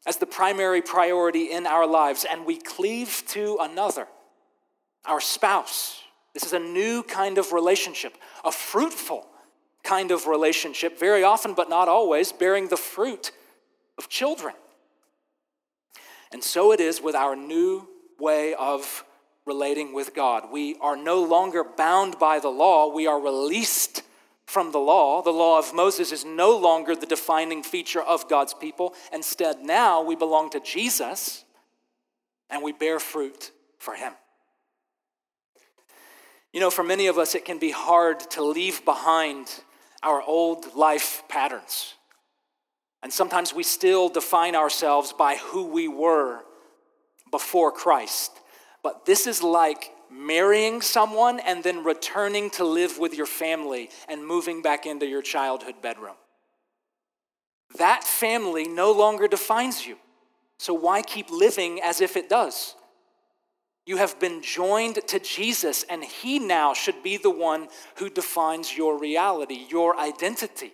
as 0.05 0.17
the 0.17 0.25
primary 0.25 0.81
priority 0.81 1.51
in 1.51 1.65
our 1.65 1.87
lives 1.87 2.25
and 2.29 2.45
we 2.45 2.57
cleave 2.57 3.23
to 3.27 3.57
another 3.61 4.07
our 5.05 5.21
spouse. 5.21 6.01
This 6.33 6.43
is 6.43 6.53
a 6.53 6.59
new 6.59 7.03
kind 7.03 7.37
of 7.37 7.51
relationship, 7.51 8.13
a 8.43 8.51
fruitful 8.51 9.27
kind 9.83 10.11
of 10.11 10.27
relationship, 10.27 10.99
very 10.99 11.23
often, 11.23 11.53
but 11.53 11.69
not 11.69 11.87
always, 11.87 12.31
bearing 12.31 12.67
the 12.67 12.77
fruit 12.77 13.31
of 13.97 14.09
children. 14.09 14.53
And 16.31 16.43
so 16.43 16.71
it 16.71 16.79
is 16.79 17.01
with 17.01 17.15
our 17.15 17.35
new 17.35 17.87
way 18.19 18.53
of 18.53 19.03
relating 19.45 19.93
with 19.93 20.13
God. 20.13 20.51
We 20.51 20.75
are 20.79 20.95
no 20.95 21.23
longer 21.23 21.63
bound 21.63 22.19
by 22.19 22.39
the 22.39 22.49
law, 22.49 22.93
we 22.93 23.07
are 23.07 23.19
released 23.19 24.03
from 24.51 24.71
the 24.71 24.79
law. 24.79 25.21
The 25.21 25.31
law 25.31 25.57
of 25.57 25.73
Moses 25.73 26.11
is 26.11 26.25
no 26.25 26.57
longer 26.57 26.93
the 26.93 27.05
defining 27.05 27.63
feature 27.63 28.01
of 28.01 28.27
God's 28.27 28.53
people. 28.53 28.93
Instead, 29.13 29.61
now 29.61 30.03
we 30.03 30.15
belong 30.15 30.49
to 30.49 30.59
Jesus 30.59 31.45
and 32.49 32.61
we 32.61 32.73
bear 32.73 32.99
fruit 32.99 33.51
for 33.77 33.95
him. 33.95 34.11
You 36.53 36.59
know, 36.59 36.69
for 36.69 36.83
many 36.83 37.07
of 37.07 37.17
us, 37.17 37.35
it 37.35 37.45
can 37.45 37.59
be 37.59 37.71
hard 37.71 38.19
to 38.31 38.43
leave 38.43 38.83
behind 38.83 39.63
our 40.03 40.21
old 40.21 40.75
life 40.75 41.23
patterns. 41.29 41.95
And 43.03 43.11
sometimes 43.11 43.53
we 43.53 43.63
still 43.63 44.09
define 44.09 44.55
ourselves 44.55 45.13
by 45.13 45.37
who 45.37 45.65
we 45.65 45.87
were 45.87 46.41
before 47.31 47.71
Christ. 47.71 48.31
But 48.83 49.05
this 49.05 49.27
is 49.27 49.41
like 49.41 49.91
marrying 50.11 50.81
someone 50.81 51.39
and 51.39 51.63
then 51.63 51.83
returning 51.83 52.49
to 52.51 52.65
live 52.65 52.99
with 52.99 53.15
your 53.15 53.25
family 53.25 53.89
and 54.09 54.25
moving 54.25 54.61
back 54.61 54.85
into 54.85 55.05
your 55.05 55.21
childhood 55.21 55.75
bedroom. 55.81 56.15
That 57.77 58.03
family 58.03 58.67
no 58.67 58.91
longer 58.91 59.27
defines 59.27 59.85
you. 59.87 59.97
So 60.59 60.73
why 60.73 61.01
keep 61.01 61.31
living 61.31 61.79
as 61.81 62.01
if 62.01 62.17
it 62.17 62.29
does? 62.29 62.75
You 63.91 63.97
have 63.97 64.21
been 64.21 64.41
joined 64.41 65.05
to 65.09 65.19
Jesus, 65.19 65.83
and 65.89 66.01
He 66.01 66.39
now 66.39 66.73
should 66.73 67.03
be 67.03 67.17
the 67.17 67.29
one 67.29 67.67
who 67.97 68.09
defines 68.09 68.77
your 68.77 68.97
reality, 68.97 69.65
your 69.69 69.97
identity. 69.99 70.71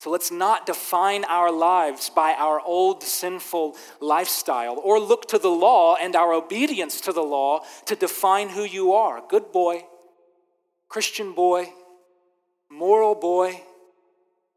So 0.00 0.10
let's 0.10 0.32
not 0.32 0.66
define 0.66 1.22
our 1.26 1.52
lives 1.52 2.10
by 2.10 2.34
our 2.34 2.60
old 2.60 3.04
sinful 3.04 3.76
lifestyle 4.00 4.80
or 4.82 4.98
look 4.98 5.28
to 5.28 5.38
the 5.38 5.48
law 5.48 5.94
and 5.94 6.16
our 6.16 6.32
obedience 6.32 7.00
to 7.02 7.12
the 7.12 7.22
law 7.22 7.60
to 7.86 7.94
define 7.94 8.48
who 8.48 8.64
you 8.64 8.92
are. 8.92 9.22
Good 9.28 9.52
boy, 9.52 9.84
Christian 10.88 11.34
boy, 11.34 11.72
moral 12.68 13.14
boy, 13.14 13.62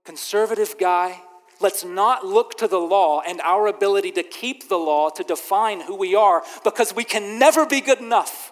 conservative 0.03 0.79
guy, 0.79 1.21
Let's 1.59 1.83
not 1.83 2.25
look 2.25 2.57
to 2.57 2.67
the 2.67 2.79
law 2.79 3.21
and 3.21 3.41
our 3.41 3.67
ability 3.67 4.11
to 4.13 4.23
keep 4.23 4.69
the 4.69 4.77
law 4.77 5.09
to 5.09 5.23
define 5.23 5.81
who 5.81 5.95
we 5.95 6.15
are 6.15 6.43
because 6.63 6.93
we 6.93 7.03
can 7.03 7.39
never 7.39 7.65
be 7.65 7.81
good 7.81 7.99
enough. 7.99 8.51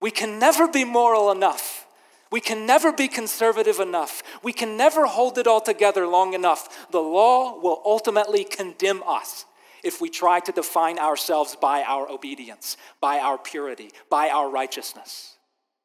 We 0.00 0.10
can 0.10 0.38
never 0.38 0.68
be 0.68 0.84
moral 0.84 1.32
enough. 1.32 1.86
We 2.30 2.40
can 2.40 2.66
never 2.66 2.92
be 2.92 3.08
conservative 3.08 3.80
enough. 3.80 4.22
We 4.42 4.52
can 4.52 4.76
never 4.76 5.06
hold 5.06 5.38
it 5.38 5.46
all 5.46 5.60
together 5.60 6.06
long 6.06 6.34
enough. 6.34 6.90
The 6.90 7.00
law 7.00 7.58
will 7.58 7.82
ultimately 7.84 8.44
condemn 8.44 9.02
us 9.06 9.46
if 9.82 10.00
we 10.00 10.10
try 10.10 10.40
to 10.40 10.52
define 10.52 10.98
ourselves 10.98 11.56
by 11.56 11.82
our 11.82 12.08
obedience, 12.10 12.76
by 13.00 13.18
our 13.18 13.38
purity, 13.38 13.90
by 14.10 14.28
our 14.28 14.50
righteousness. 14.50 15.36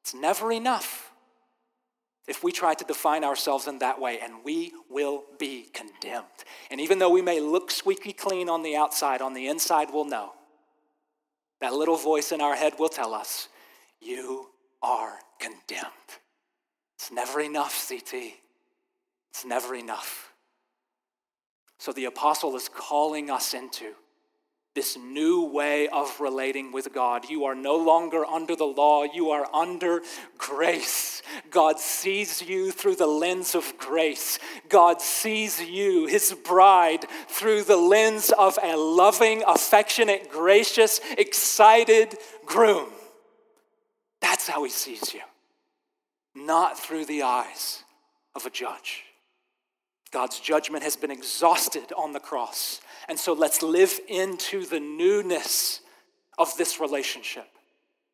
It's 0.01 0.13
never 0.13 0.51
enough 0.51 1.12
if 2.27 2.43
we 2.43 2.51
try 2.51 2.73
to 2.73 2.83
define 2.85 3.23
ourselves 3.23 3.67
in 3.67 3.79
that 3.79 3.99
way, 3.99 4.19
and 4.19 4.33
we 4.43 4.71
will 4.89 5.23
be 5.37 5.67
condemned. 5.73 6.25
And 6.71 6.79
even 6.79 6.99
though 6.99 7.09
we 7.09 7.21
may 7.21 7.39
look 7.39 7.69
squeaky 7.69 8.13
clean 8.13 8.49
on 8.49 8.63
the 8.63 8.75
outside, 8.75 9.21
on 9.21 9.33
the 9.33 9.47
inside 9.47 9.89
we'll 9.91 10.05
know. 10.05 10.33
That 11.59 11.73
little 11.73 11.97
voice 11.97 12.31
in 12.31 12.41
our 12.41 12.55
head 12.55 12.73
will 12.79 12.89
tell 12.89 13.13
us, 13.13 13.49
You 14.01 14.49
are 14.81 15.19
condemned. 15.39 15.91
It's 16.95 17.11
never 17.11 17.41
enough, 17.41 17.85
CT. 17.87 18.33
It's 19.31 19.45
never 19.45 19.75
enough. 19.75 20.33
So 21.79 21.91
the 21.91 22.05
apostle 22.05 22.55
is 22.55 22.69
calling 22.69 23.29
us 23.29 23.53
into 23.53 23.93
this 24.75 24.97
new 24.97 25.45
way 25.45 25.87
of 25.87 26.19
relating 26.19 26.71
with 26.71 26.91
God. 26.93 27.29
You 27.29 27.45
are 27.45 27.53
no 27.53 27.75
longer 27.75 28.25
under 28.25 28.55
the 28.55 28.65
law, 28.65 29.03
you 29.03 29.29
are 29.29 29.47
under 29.53 30.01
grace. 30.37 31.21
God 31.51 31.79
sees 31.79 32.41
you 32.41 32.71
through 32.71 32.95
the 32.95 33.07
lens 33.07 33.53
of 33.53 33.77
grace. 33.77 34.39
God 34.69 34.99
sees 34.99 35.61
you, 35.61 36.07
his 36.07 36.35
bride, 36.43 37.05
through 37.27 37.63
the 37.63 37.77
lens 37.77 38.31
of 38.31 38.57
a 38.63 38.75
loving, 38.75 39.43
affectionate, 39.47 40.31
gracious, 40.31 40.99
excited 41.17 42.17
groom. 42.45 42.89
That's 44.21 44.47
how 44.47 44.63
he 44.63 44.71
sees 44.71 45.13
you, 45.13 45.21
not 46.35 46.79
through 46.79 47.05
the 47.05 47.23
eyes 47.23 47.83
of 48.35 48.45
a 48.45 48.49
judge. 48.49 49.03
God's 50.11 50.39
judgment 50.39 50.83
has 50.83 50.95
been 50.95 51.11
exhausted 51.11 51.91
on 51.97 52.13
the 52.13 52.19
cross. 52.19 52.81
And 53.07 53.19
so 53.19 53.33
let's 53.33 53.61
live 53.61 53.99
into 54.07 54.65
the 54.65 54.79
newness 54.79 55.81
of 56.37 56.55
this 56.57 56.79
relationship 56.79 57.47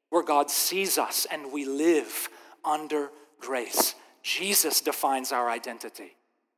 where 0.09 0.23
God 0.23 0.49
sees 0.49 0.97
us 0.97 1.27
and 1.31 1.51
we 1.51 1.65
live 1.65 2.29
under 2.65 3.09
grace. 3.39 3.95
Jesus 4.23 4.81
defines 4.81 5.31
our 5.31 5.49
identity, 5.49 6.15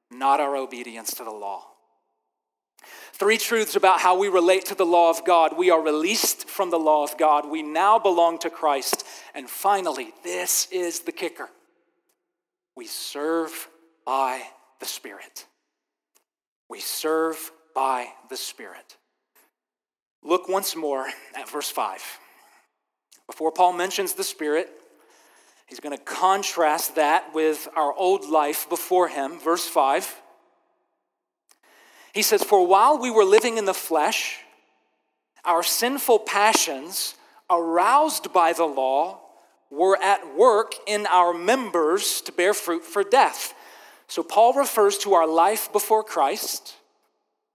not 0.09 0.39
our 0.39 0.55
obedience 0.55 1.13
to 1.15 1.23
the 1.23 1.31
law. 1.31 1.67
Three 3.13 3.37
truths 3.37 3.75
about 3.75 3.99
how 3.99 4.17
we 4.17 4.29
relate 4.29 4.65
to 4.65 4.75
the 4.75 4.85
law 4.85 5.09
of 5.11 5.23
God. 5.23 5.55
We 5.55 5.69
are 5.69 5.81
released 5.81 6.49
from 6.49 6.71
the 6.71 6.79
law 6.79 7.03
of 7.03 7.17
God. 7.17 7.47
We 7.47 7.61
now 7.61 7.99
belong 7.99 8.39
to 8.39 8.49
Christ. 8.49 9.05
And 9.35 9.47
finally, 9.47 10.13
this 10.23 10.67
is 10.71 11.01
the 11.01 11.11
kicker 11.11 11.49
we 12.75 12.87
serve 12.87 13.67
by 14.05 14.41
the 14.79 14.85
Spirit. 14.85 15.45
We 16.69 16.79
serve 16.79 17.51
by 17.73 18.07
the 18.29 18.37
Spirit. 18.37 18.97
Look 20.23 20.47
once 20.47 20.75
more 20.75 21.07
at 21.35 21.49
verse 21.49 21.69
5. 21.69 22.01
Before 23.27 23.51
Paul 23.51 23.73
mentions 23.73 24.13
the 24.13 24.23
Spirit, 24.23 24.69
he's 25.65 25.79
going 25.79 25.97
to 25.97 26.03
contrast 26.03 26.95
that 26.95 27.33
with 27.33 27.67
our 27.75 27.93
old 27.93 28.29
life 28.29 28.69
before 28.69 29.07
him. 29.07 29.39
Verse 29.39 29.65
5. 29.65 30.21
He 32.13 32.21
says, 32.21 32.43
For 32.43 32.67
while 32.67 32.99
we 32.99 33.09
were 33.09 33.23
living 33.23 33.57
in 33.57 33.65
the 33.65 33.73
flesh, 33.73 34.39
our 35.45 35.63
sinful 35.63 36.19
passions, 36.19 37.15
aroused 37.49 38.33
by 38.33 38.53
the 38.53 38.65
law, 38.65 39.19
were 39.69 39.97
at 40.03 40.35
work 40.35 40.73
in 40.85 41.07
our 41.07 41.33
members 41.33 42.21
to 42.21 42.31
bear 42.31 42.53
fruit 42.53 42.83
for 42.83 43.03
death. 43.03 43.53
So 44.07 44.21
Paul 44.21 44.53
refers 44.53 44.97
to 44.99 45.13
our 45.13 45.25
life 45.25 45.71
before 45.71 46.03
Christ, 46.03 46.75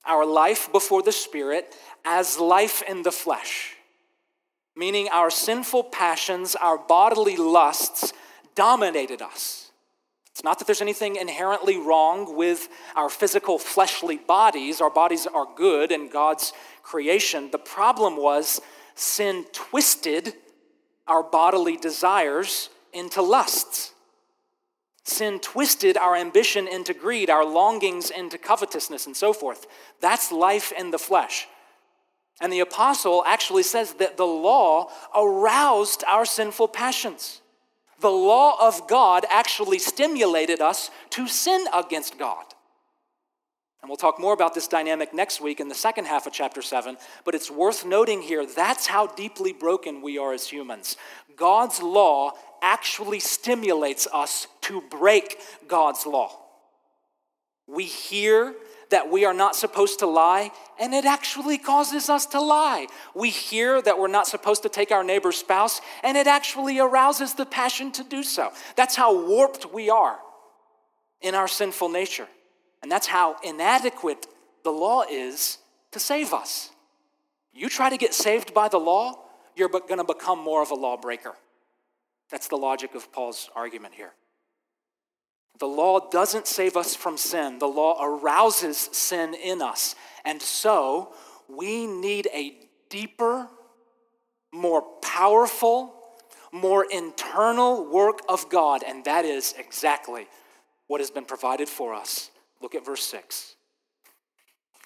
our 0.07 0.27
life 0.27 0.71
before 0.73 1.03
the 1.03 1.13
Spirit, 1.13 1.75
as 2.05 2.39
life 2.39 2.83
in 2.83 3.03
the 3.03 3.13
flesh 3.13 3.77
meaning 4.77 5.09
our 5.11 5.31
sinful 5.31 5.85
passions, 5.85 6.55
our 6.55 6.77
bodily 6.77 7.37
lusts, 7.37 8.13
dominated 8.55 9.23
us. 9.23 9.71
It's 10.31 10.45
not 10.45 10.59
that 10.59 10.67
there's 10.67 10.83
anything 10.83 11.17
inherently 11.17 11.79
wrong 11.79 12.37
with 12.37 12.69
our 12.95 13.09
physical 13.09 13.59
fleshly 13.59 14.19
bodies. 14.19 14.83
Our 14.83 14.91
bodies 14.91 15.27
are 15.27 15.47
good 15.57 15.91
in 15.91 16.11
God's 16.11 16.53
creation. 16.83 17.51
The 17.51 17.59
problem 17.59 18.19
was 18.19 18.61
sin 18.95 19.47
twisted 19.53 20.35
our 21.07 21.23
bodily 21.23 21.79
desires 21.79 22.69
into 22.93 23.23
lusts. 23.23 23.95
Sin 25.07 25.39
twisted 25.39 25.97
our 25.97 26.17
ambition 26.17 26.67
into 26.67 26.93
greed, 26.93 27.31
our 27.31 27.45
longings 27.45 28.11
into 28.11 28.37
covetousness, 28.37 29.07
and 29.07 29.17
so 29.17 29.33
forth. 29.33 29.69
That's 30.01 30.33
life 30.33 30.73
in 30.77 30.91
the 30.91 30.99
flesh. 30.99 31.47
And 32.41 32.53
the 32.53 32.59
apostle 32.59 33.23
actually 33.25 33.63
says 33.63 33.95
that 33.95 34.17
the 34.17 34.27
law 34.27 34.91
aroused 35.15 36.03
our 36.09 36.25
sinful 36.25 36.69
passions. 36.69 37.41
The 38.01 38.11
law 38.11 38.57
of 38.61 38.89
God 38.89 39.25
actually 39.31 39.79
stimulated 39.79 40.61
us 40.61 40.91
to 41.11 41.29
sin 41.29 41.67
against 41.73 42.19
God. 42.19 42.45
And 43.81 43.89
we'll 43.89 43.97
talk 43.97 44.19
more 44.19 44.35
about 44.35 44.55
this 44.55 44.67
dynamic 44.67 45.15
next 45.15 45.41
week 45.41 45.61
in 45.61 45.69
the 45.69 45.75
second 45.77 46.07
half 46.07 46.27
of 46.27 46.33
chapter 46.33 46.63
7, 46.63 46.97
but 47.25 47.37
it's 47.37 47.53
worth 47.53 47.87
noting 47.87 48.21
here 48.21 48.45
that's 48.45 48.89
how 48.89 49.07
deeply 49.07 49.53
broken 49.53 50.03
we 50.03 50.19
are 50.19 50.33
as 50.33 50.49
humans. 50.49 50.97
God's 51.37 51.81
law 51.81 52.33
actually 52.63 53.21
stimulates 53.21 54.07
us 54.13 54.47
to 54.63 54.83
break 54.91 55.39
God's 55.69 56.07
law. 56.07 56.39
We 57.67 57.85
hear 57.85 58.55
that 58.91 59.11
we 59.11 59.25
are 59.25 59.35
not 59.35 59.57
supposed 59.57 59.99
to 59.99 60.07
lie, 60.07 60.53
and 60.79 60.95
it 60.95 61.05
actually 61.05 61.59
causes 61.59 62.09
us 62.09 62.27
to 62.27 62.41
lie. 62.41 62.87
We 63.15 63.31
hear 63.31 63.83
that 63.83 63.99
we're 63.99 64.07
not 64.07 64.27
supposed 64.27 64.63
to 64.63 64.69
take 64.69 64.93
our 64.93 65.03
neighbor's 65.03 65.37
spouse, 65.37 65.81
and 66.05 66.17
it 66.17 66.27
actually 66.27 66.79
arouses 66.79 67.35
the 67.35 67.47
passion 67.47 67.91
to 67.93 68.05
do 68.05 68.23
so. 68.23 68.53
That's 68.77 68.95
how 68.95 69.27
warped 69.27 69.73
we 69.73 69.91
are 69.91 70.19
in 71.21 71.35
our 71.35 71.49
sinful 71.49 71.89
nature. 71.89 72.29
And 72.83 72.93
that's 72.93 73.09
how 73.09 73.37
inadequate 73.43 74.27
the 74.63 74.71
law 74.71 75.03
is 75.11 75.59
to 75.91 75.99
save 75.99 76.33
us. 76.33 76.71
You 77.53 77.69
try 77.69 77.91
to 77.91 77.97
get 77.97 78.15
saved 78.15 78.55
by 78.55 78.69
the 78.69 78.79
law, 78.79 79.25
you're 79.57 79.69
going 79.69 79.99
to 79.99 80.05
become 80.05 80.39
more 80.39 80.63
of 80.63 80.71
a 80.71 80.75
lawbreaker. 80.75 81.35
That's 82.31 82.49
the 82.49 82.57
logic 82.57 82.95
of 82.95 83.13
Paul's 83.13 83.51
argument 83.55 83.95
here. 83.95 84.13
The 85.59 85.67
law 85.67 86.11
doesn't 86.11 86.47
save 86.47 86.77
us 86.77 86.95
from 86.95 87.17
sin, 87.17 87.59
the 87.59 87.67
law 87.67 88.03
arouses 88.03 88.77
sin 88.77 89.35
in 89.35 89.63
us. 89.63 89.95
And 90.25 90.43
so 90.43 91.15
we 91.49 91.87
need 91.87 92.29
a 92.35 92.57
deeper, 92.91 93.49
more 94.53 94.83
powerful, 95.03 95.95
more 96.53 96.87
internal 96.91 97.91
work 97.91 98.21
of 98.29 98.49
God, 98.49 98.83
and 98.87 99.05
that 99.05 99.25
is 99.25 99.55
exactly 99.59 100.27
what 100.89 101.01
has 101.01 101.11
been 101.11 101.25
provided 101.25 101.69
for 101.69 101.95
us. 101.95 102.31
Look 102.61 102.75
at 102.75 102.85
verse 102.85 103.03
6. 103.05 103.55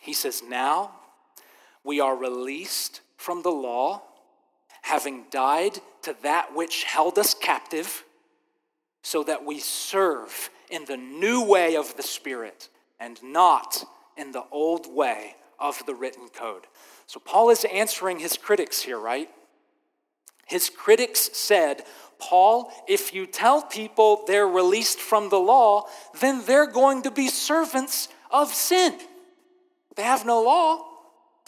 He 0.00 0.12
says, 0.12 0.42
Now 0.46 0.92
we 1.85 2.00
are 2.00 2.16
released 2.16 3.00
from 3.16 3.42
the 3.42 3.50
law, 3.50 4.03
having 4.82 5.24
died 5.30 5.78
to 6.02 6.16
that 6.22 6.54
which 6.54 6.84
held 6.84 7.18
us 7.18 7.34
captive, 7.34 8.04
so 9.02 9.22
that 9.22 9.44
we 9.44 9.58
serve 9.58 10.50
in 10.70 10.84
the 10.84 10.96
new 10.96 11.42
way 11.42 11.76
of 11.76 11.96
the 11.96 12.02
Spirit 12.02 12.68
and 12.98 13.18
not 13.22 13.84
in 14.16 14.32
the 14.32 14.44
old 14.50 14.86
way 14.92 15.36
of 15.58 15.84
the 15.86 15.94
written 15.94 16.28
code. 16.28 16.66
So 17.06 17.18
Paul 17.18 17.50
is 17.50 17.64
answering 17.72 18.18
his 18.18 18.36
critics 18.36 18.82
here, 18.82 18.98
right? 18.98 19.30
His 20.46 20.68
critics 20.68 21.30
said, 21.32 21.84
Paul, 22.18 22.72
if 22.86 23.14
you 23.14 23.26
tell 23.26 23.62
people 23.62 24.24
they're 24.26 24.46
released 24.46 24.98
from 24.98 25.28
the 25.30 25.38
law, 25.38 25.86
then 26.20 26.44
they're 26.44 26.66
going 26.66 27.02
to 27.02 27.10
be 27.10 27.28
servants 27.28 28.08
of 28.30 28.52
sin. 28.52 28.98
They 29.96 30.02
have 30.02 30.26
no 30.26 30.42
law. 30.42 30.84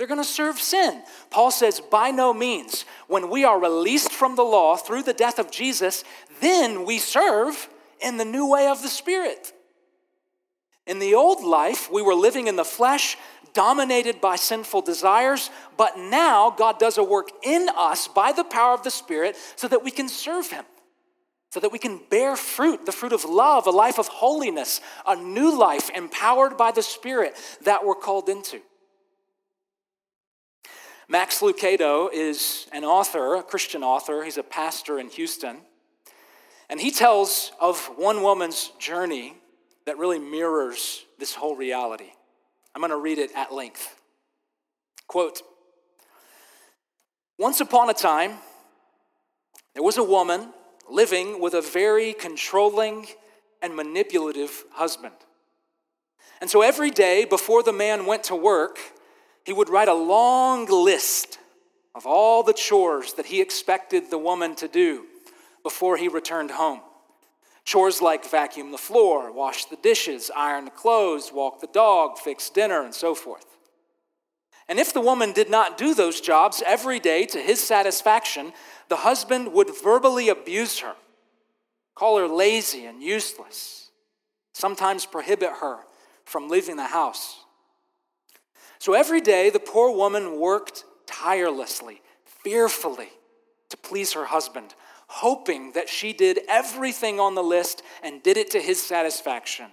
They're 0.03 0.09
going 0.09 0.19
to 0.19 0.25
serve 0.25 0.59
sin. 0.59 1.01
Paul 1.31 1.53
says, 1.53 1.79
by 1.79 2.11
no 2.11 2.35
means. 2.35 2.87
When 3.07 3.31
we 3.31 3.45
are 3.45 3.61
released 3.61 4.11
from 4.11 4.35
the 4.35 4.43
law 4.43 4.75
through 4.75 5.05
the 5.05 5.13
death 5.13 5.39
of 5.39 5.53
Jesus, 5.53 6.03
then 6.41 6.85
we 6.85 6.99
serve 6.99 7.69
in 8.01 8.17
the 8.17 8.25
new 8.25 8.51
way 8.51 8.67
of 8.67 8.83
the 8.83 8.89
Spirit. 8.89 9.53
In 10.89 10.99
the 10.99 11.15
old 11.15 11.45
life, 11.45 11.89
we 11.89 12.03
were 12.03 12.17
living 12.17 12.49
in 12.49 12.57
the 12.57 12.65
flesh, 12.65 13.17
dominated 13.55 14.21
by 14.21 14.35
sinful 14.35 14.83
desires, 14.83 15.51
but 15.77 15.97
now 15.97 16.51
God 16.51 16.81
does 16.81 16.99
a 16.99 17.05
work 17.05 17.29
in 17.45 17.69
us 17.79 18.09
by 18.09 18.33
the 18.33 18.43
power 18.43 18.75
of 18.75 18.83
the 18.83 18.91
Spirit 18.91 19.37
so 19.55 19.69
that 19.69 19.85
we 19.85 19.93
can 19.93 20.09
serve 20.09 20.51
Him, 20.51 20.65
so 21.51 21.61
that 21.61 21.71
we 21.71 21.79
can 21.79 22.01
bear 22.11 22.35
fruit, 22.35 22.87
the 22.87 22.91
fruit 22.91 23.13
of 23.13 23.25
love, 23.25 23.69
a 23.69 23.71
life 23.71 24.01
of 24.01 24.09
holiness, 24.09 24.81
a 25.07 25.15
new 25.15 25.57
life 25.57 25.91
empowered 25.95 26.57
by 26.57 26.73
the 26.73 26.83
Spirit 26.83 27.37
that 27.63 27.85
we're 27.85 27.95
called 27.95 28.29
into. 28.29 28.61
Max 31.13 31.41
Lucado 31.41 32.09
is 32.11 32.67
an 32.73 32.85
author, 32.85 33.35
a 33.35 33.43
Christian 33.43 33.85
author. 33.85 34.25
He's 34.25 34.39
a 34.39 34.43
pastor 34.43 34.99
in 34.99 35.11
Houston. 35.11 35.59
And 36.71 36.81
he 36.81 36.91
tells 36.91 37.53
of 37.61 37.85
one 37.97 38.23
woman's 38.23 38.73
journey 38.79 39.37
that 39.85 39.99
really 39.99 40.19
mirrors 40.19 41.05
this 41.19 41.35
whole 41.35 41.55
reality. 41.55 42.13
I'm 42.75 42.81
going 42.81 42.93
to 42.93 42.97
read 42.97 43.19
it 43.19 43.31
at 43.37 43.53
length. 43.53 43.95
Quote 45.07 45.43
Once 47.39 47.61
upon 47.61 47.91
a 47.91 47.93
time, 47.93 48.39
there 49.75 49.83
was 49.83 49.99
a 49.99 50.03
woman 50.03 50.49
living 50.89 51.43
with 51.43 51.53
a 51.53 51.61
very 51.61 52.15
controlling 52.15 53.07
and 53.61 53.77
manipulative 53.77 54.65
husband. 54.71 55.17
And 56.41 56.49
so 56.49 56.63
every 56.63 56.91
day 56.91 57.27
before 57.27 57.63
the 57.63 57.71
man 57.71 58.07
went 58.07 58.25
to 58.25 58.35
work, 58.35 58.79
he 59.45 59.53
would 59.53 59.69
write 59.69 59.89
a 59.89 59.95
long 59.95 60.67
list 60.67 61.39
of 61.95 62.07
all 62.07 62.43
the 62.43 62.53
chores 62.53 63.15
that 63.15 63.27
he 63.27 63.41
expected 63.41 64.11
the 64.11 64.19
woman 64.19 64.55
to 64.57 64.69
do 64.69 65.07
before 65.63 65.97
he 65.97 66.09
returned 66.09 66.51
home. 66.51 66.81
Chores 67.65 68.03
like 68.03 68.29
vacuum 68.29 68.73
the 68.73 68.79
floor, 68.79 69.33
wash 69.33 69.67
the 69.67 69.77
dishes, 69.77 70.31
iron 70.35 70.65
the 70.65 70.71
clothes, 70.71 71.31
walk 71.33 71.61
the 71.61 71.69
dog, 71.69 72.19
fix 72.19 72.51
dinner, 72.51 72.83
and 72.83 72.95
so 72.95 73.15
forth. 73.15 73.47
And 74.69 74.79
if 74.79 74.93
the 74.93 75.01
woman 75.01 75.33
did 75.33 75.51
not 75.51 75.77
do 75.77 75.95
those 75.95 76.21
jobs 76.21 76.63
every 76.67 76.99
day 76.99 77.27
to 77.27 77.39
his 77.39 77.61
satisfaction, 77.61 78.53
the 78.89 78.97
husband 78.97 79.53
would 79.53 79.71
verbally 79.83 80.29
abuse 80.29 80.81
her. 80.81 80.95
call 81.95 82.19
her 82.19 82.27
lazy 82.27 82.87
and 82.87 83.03
useless, 83.03 83.91
sometimes 84.55 85.05
prohibit 85.05 85.51
her 85.61 85.81
from 86.25 86.49
leaving 86.49 86.77
the 86.77 86.87
house. 86.87 87.42
So 88.83 88.95
every 88.95 89.21
day, 89.21 89.49
the 89.49 89.61
poor 89.61 89.95
woman 89.95 90.41
worked 90.41 90.83
tirelessly, 91.07 92.03
fearfully, 92.25 93.11
to 93.69 93.77
please 93.77 94.15
her 94.15 94.25
husband, 94.25 94.75
hoping 95.07 95.71
that 95.75 95.89
she 95.89 96.13
did 96.13 96.41
everything 96.49 97.21
on 97.21 97.37
the 97.37 97.45
list 97.45 97.85
and 98.03 98.25
did 98.25 98.37
it 98.37 98.51
to 98.51 98.61
his 98.61 98.83
satisfaction. 98.83 99.67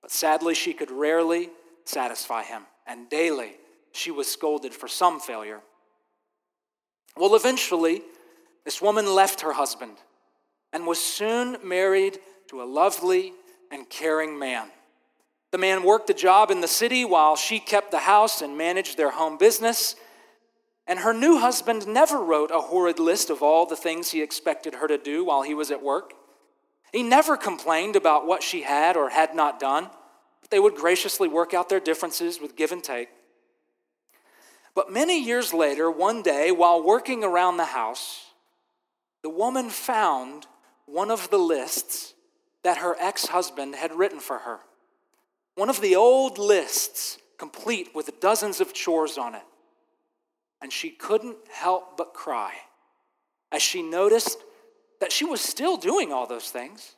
But 0.00 0.12
sadly, 0.12 0.54
she 0.54 0.72
could 0.72 0.90
rarely 0.90 1.50
satisfy 1.84 2.42
him, 2.42 2.62
and 2.86 3.10
daily 3.10 3.56
she 3.92 4.10
was 4.10 4.28
scolded 4.28 4.72
for 4.72 4.88
some 4.88 5.20
failure. 5.20 5.60
Well, 7.18 7.36
eventually, 7.36 8.00
this 8.64 8.80
woman 8.80 9.14
left 9.14 9.42
her 9.42 9.52
husband 9.52 9.98
and 10.72 10.86
was 10.86 10.98
soon 10.98 11.58
married 11.62 12.18
to 12.48 12.62
a 12.62 12.64
lovely 12.64 13.34
and 13.70 13.90
caring 13.90 14.38
man. 14.38 14.70
The 15.52 15.58
man 15.58 15.82
worked 15.84 16.08
a 16.08 16.14
job 16.14 16.50
in 16.50 16.62
the 16.62 16.66
city 16.66 17.04
while 17.04 17.36
she 17.36 17.58
kept 17.58 17.90
the 17.90 17.98
house 17.98 18.40
and 18.40 18.56
managed 18.56 18.96
their 18.96 19.10
home 19.10 19.36
business. 19.36 19.94
And 20.86 20.98
her 21.00 21.12
new 21.12 21.38
husband 21.38 21.86
never 21.86 22.18
wrote 22.18 22.50
a 22.50 22.60
horrid 22.60 22.98
list 22.98 23.28
of 23.28 23.42
all 23.42 23.66
the 23.66 23.76
things 23.76 24.10
he 24.10 24.22
expected 24.22 24.76
her 24.76 24.88
to 24.88 24.96
do 24.96 25.24
while 25.26 25.42
he 25.42 25.54
was 25.54 25.70
at 25.70 25.82
work. 25.82 26.14
He 26.90 27.02
never 27.02 27.36
complained 27.36 27.96
about 27.96 28.26
what 28.26 28.42
she 28.42 28.62
had 28.62 28.96
or 28.96 29.10
had 29.10 29.34
not 29.34 29.60
done. 29.60 29.90
They 30.50 30.58
would 30.58 30.74
graciously 30.74 31.28
work 31.28 31.52
out 31.52 31.68
their 31.68 31.80
differences 31.80 32.40
with 32.40 32.56
give 32.56 32.72
and 32.72 32.82
take. 32.82 33.08
But 34.74 34.90
many 34.90 35.22
years 35.22 35.52
later, 35.52 35.90
one 35.90 36.22
day, 36.22 36.50
while 36.50 36.82
working 36.82 37.22
around 37.22 37.58
the 37.58 37.66
house, 37.66 38.24
the 39.22 39.30
woman 39.30 39.68
found 39.68 40.46
one 40.86 41.10
of 41.10 41.28
the 41.28 41.38
lists 41.38 42.14
that 42.64 42.78
her 42.78 42.96
ex 42.98 43.26
husband 43.26 43.74
had 43.74 43.92
written 43.92 44.18
for 44.18 44.38
her. 44.38 44.60
One 45.54 45.68
of 45.68 45.80
the 45.80 45.96
old 45.96 46.38
lists, 46.38 47.18
complete 47.38 47.94
with 47.94 48.20
dozens 48.20 48.60
of 48.60 48.72
chores 48.72 49.18
on 49.18 49.34
it. 49.34 49.42
And 50.60 50.72
she 50.72 50.90
couldn't 50.90 51.36
help 51.50 51.96
but 51.96 52.14
cry 52.14 52.52
as 53.50 53.62
she 53.62 53.82
noticed 53.82 54.38
that 55.00 55.12
she 55.12 55.24
was 55.24 55.40
still 55.40 55.76
doing 55.76 56.12
all 56.12 56.26
those 56.26 56.50
things, 56.50 56.94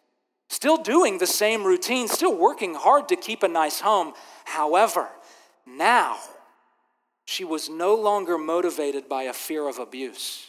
still 0.48 0.76
doing 0.76 1.18
the 1.18 1.26
same 1.26 1.64
routine, 1.64 2.06
still 2.06 2.36
working 2.36 2.74
hard 2.74 3.08
to 3.08 3.16
keep 3.16 3.42
a 3.42 3.48
nice 3.48 3.80
home. 3.80 4.12
However, 4.44 5.08
now 5.66 6.18
she 7.24 7.42
was 7.42 7.70
no 7.70 7.94
longer 7.94 8.36
motivated 8.36 9.08
by 9.08 9.24
a 9.24 9.32
fear 9.32 9.66
of 9.66 9.78
abuse, 9.78 10.46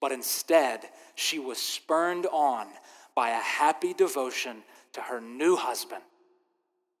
but 0.00 0.12
instead 0.12 0.88
she 1.16 1.40
was 1.40 1.58
spurned 1.58 2.26
on 2.26 2.68
by 3.14 3.30
a 3.30 3.40
happy 3.40 3.92
devotion 3.92 4.62
to 4.92 5.00
her 5.00 5.20
new 5.20 5.56
husband 5.56 6.02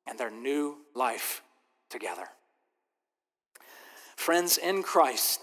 and 0.06 0.18
their 0.18 0.30
new 0.30 0.78
life 0.94 1.42
together. 1.90 2.24
Friends, 4.16 4.58
in 4.58 4.82
Christ, 4.82 5.40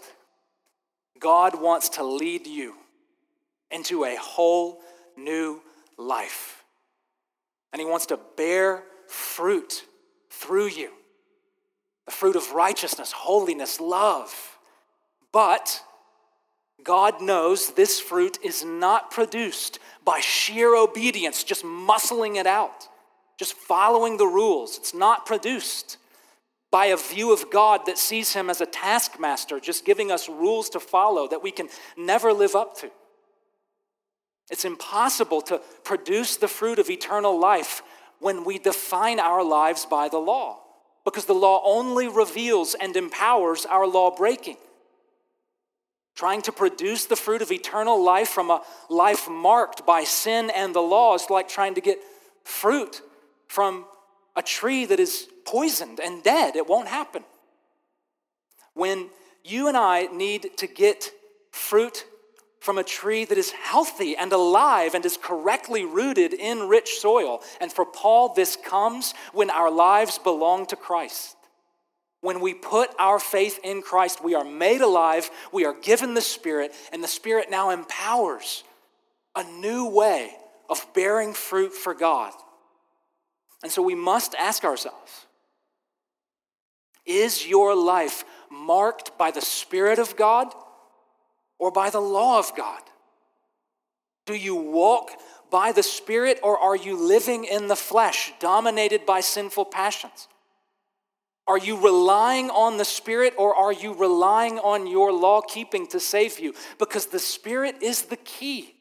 God 1.20 1.62
wants 1.62 1.90
to 1.90 2.04
lead 2.04 2.48
you 2.48 2.76
into 3.72 4.06
a 4.06 4.16
whole 4.16 4.82
new 5.18 5.62
life. 5.98 6.64
And 7.74 7.80
He 7.80 7.86
wants 7.86 8.08
to 8.08 8.20
bear 8.38 8.84
fruit 9.08 9.84
through 10.30 10.68
you 10.68 10.92
the 12.10 12.16
fruit 12.16 12.36
of 12.36 12.54
righteousness, 12.54 13.12
holiness, 13.12 13.80
love. 13.80 14.58
But 15.32 15.84
God 16.84 17.22
knows 17.22 17.74
this 17.74 18.00
fruit 18.00 18.40
is 18.44 18.66
not 18.66 19.12
produced 19.12 19.78
by 20.04 20.20
sheer 20.20 20.76
obedience, 20.76 21.44
just 21.44 21.64
muscling 21.64 22.38
it 22.38 22.48
out, 22.48 22.88
just 23.40 23.54
following 23.54 24.18
the 24.18 24.28
rules. 24.28 24.78
It's 24.78 24.94
not 24.94 25.26
produced 25.26 25.98
by 26.72 26.88
a 26.88 26.98
view 26.98 27.34
of 27.34 27.50
God 27.50 27.86
that 27.86 27.98
sees 27.98 28.34
him 28.34 28.50
as 28.50 28.60
a 28.60 28.66
taskmaster, 28.66 29.62
just 29.62 29.86
giving 29.86 30.12
us 30.12 30.28
rules 30.28 30.70
to 30.72 30.80
follow 30.80 31.28
that 31.30 31.42
we 31.42 31.50
can 31.50 31.70
never 31.98 32.34
live 32.34 32.54
up 32.54 32.78
to. 32.80 32.92
It's 34.52 34.66
impossible 34.66 35.42
to 35.44 35.62
produce 35.84 36.36
the 36.36 36.50
fruit 36.50 36.80
of 36.80 36.90
eternal 36.90 37.40
life 37.40 37.82
when 38.20 38.44
we 38.44 38.60
define 38.60 39.20
our 39.20 39.44
lives 39.44 39.86
by 39.86 40.10
the 40.10 40.18
law 40.18 40.60
because 41.06 41.26
the 41.26 41.34
law 41.34 41.62
only 41.64 42.10
reveals 42.10 42.76
and 42.76 42.96
empowers 42.96 43.66
our 43.66 43.88
law 43.88 44.14
breaking. 44.14 44.58
Trying 46.14 46.42
to 46.42 46.52
produce 46.52 47.06
the 47.06 47.16
fruit 47.16 47.42
of 47.42 47.52
eternal 47.52 48.04
life 48.04 48.28
from 48.28 48.50
a 48.50 48.62
life 48.90 49.30
marked 49.30 49.86
by 49.86 50.04
sin 50.04 50.52
and 50.54 50.76
the 50.76 50.82
law 50.82 51.16
is 51.16 51.30
like 51.30 51.48
trying 51.48 51.76
to 51.76 51.82
get 51.82 52.00
fruit 52.44 53.02
from 53.50 53.84
a 54.38 54.42
tree 54.42 54.86
that 54.86 55.00
is 55.00 55.28
poisoned 55.46 56.00
and 56.00 56.24
dead. 56.24 56.56
It 56.56 56.68
won't 56.68 56.88
happen. 56.88 57.26
When 58.74 59.10
you 59.44 59.68
and 59.68 59.76
I 59.76 60.04
need 60.04 60.58
to 60.58 60.68
get 60.68 61.12
fruit 61.52 62.06
from 62.62 62.78
a 62.78 62.84
tree 62.84 63.26
that 63.26 63.38
is 63.38 63.52
healthy 63.52 64.16
and 64.16 64.32
alive 64.32 64.94
and 64.94 65.06
is 65.06 65.18
correctly 65.22 65.86
rooted 65.86 66.34
in 66.34 66.68
rich 66.68 67.00
soil. 67.00 67.42
And 67.60 67.72
for 67.72 67.86
Paul, 67.86 68.34
this 68.34 68.56
comes 68.56 69.14
when 69.34 69.50
our 69.50 69.72
lives 69.72 70.18
belong 70.18 70.66
to 70.68 70.76
Christ. 70.76 71.36
When 72.22 72.42
we 72.42 72.54
put 72.54 72.90
our 73.00 73.18
faith 73.18 73.60
in 73.64 73.82
Christ, 73.82 74.24
we 74.24 74.36
are 74.36 74.44
made 74.44 74.82
alive, 74.82 75.32
we 75.54 75.66
are 75.66 75.74
given 75.74 76.14
the 76.14 76.22
Spirit, 76.22 76.74
and 76.92 77.02
the 77.02 77.08
Spirit 77.08 77.50
now 77.50 77.70
empowers 77.70 78.66
a 79.36 79.44
new 79.44 79.90
way 79.90 80.32
of 80.70 80.86
bearing 80.94 81.34
fruit 81.34 81.74
for 81.74 81.94
God. 81.94 82.34
And 83.64 83.72
so 83.72 83.82
we 83.82 83.96
must 83.96 84.36
ask 84.36 84.64
ourselves 84.64 85.26
Is 87.06 87.48
your 87.48 87.76
life 87.76 88.24
marked 88.52 89.18
by 89.18 89.32
the 89.32 89.42
Spirit 89.42 90.00
of 90.00 90.16
God? 90.16 90.54
or 91.60 91.72
by 91.72 91.90
the 91.90 92.00
law 92.00 92.40
of 92.40 92.56
God? 92.56 92.82
Do 94.26 94.34
you 94.34 94.56
walk 94.56 95.12
by 95.52 95.72
the 95.72 95.84
Spirit 95.84 96.40
or 96.42 96.58
are 96.58 96.76
you 96.76 96.96
living 96.96 97.44
in 97.44 97.68
the 97.68 97.76
flesh, 97.76 98.34
dominated 98.40 99.06
by 99.06 99.20
sinful 99.20 99.66
passions? 99.66 100.28
Are 101.48 101.58
you 101.58 101.84
relying 101.84 102.50
on 102.52 102.78
the 102.78 102.86
Spirit 102.86 103.34
or 103.38 103.56
are 103.56 103.74
you 103.74 103.94
relying 103.94 104.60
on 104.60 104.88
your 104.88 105.12
law 105.12 105.42
keeping 105.42 105.88
to 105.88 106.00
save 106.00 106.40
you? 106.40 106.54
Because 106.78 107.08
the 107.08 107.20
Spirit 107.20 107.82
is 107.82 108.04
the 108.04 108.18
key 108.18 108.76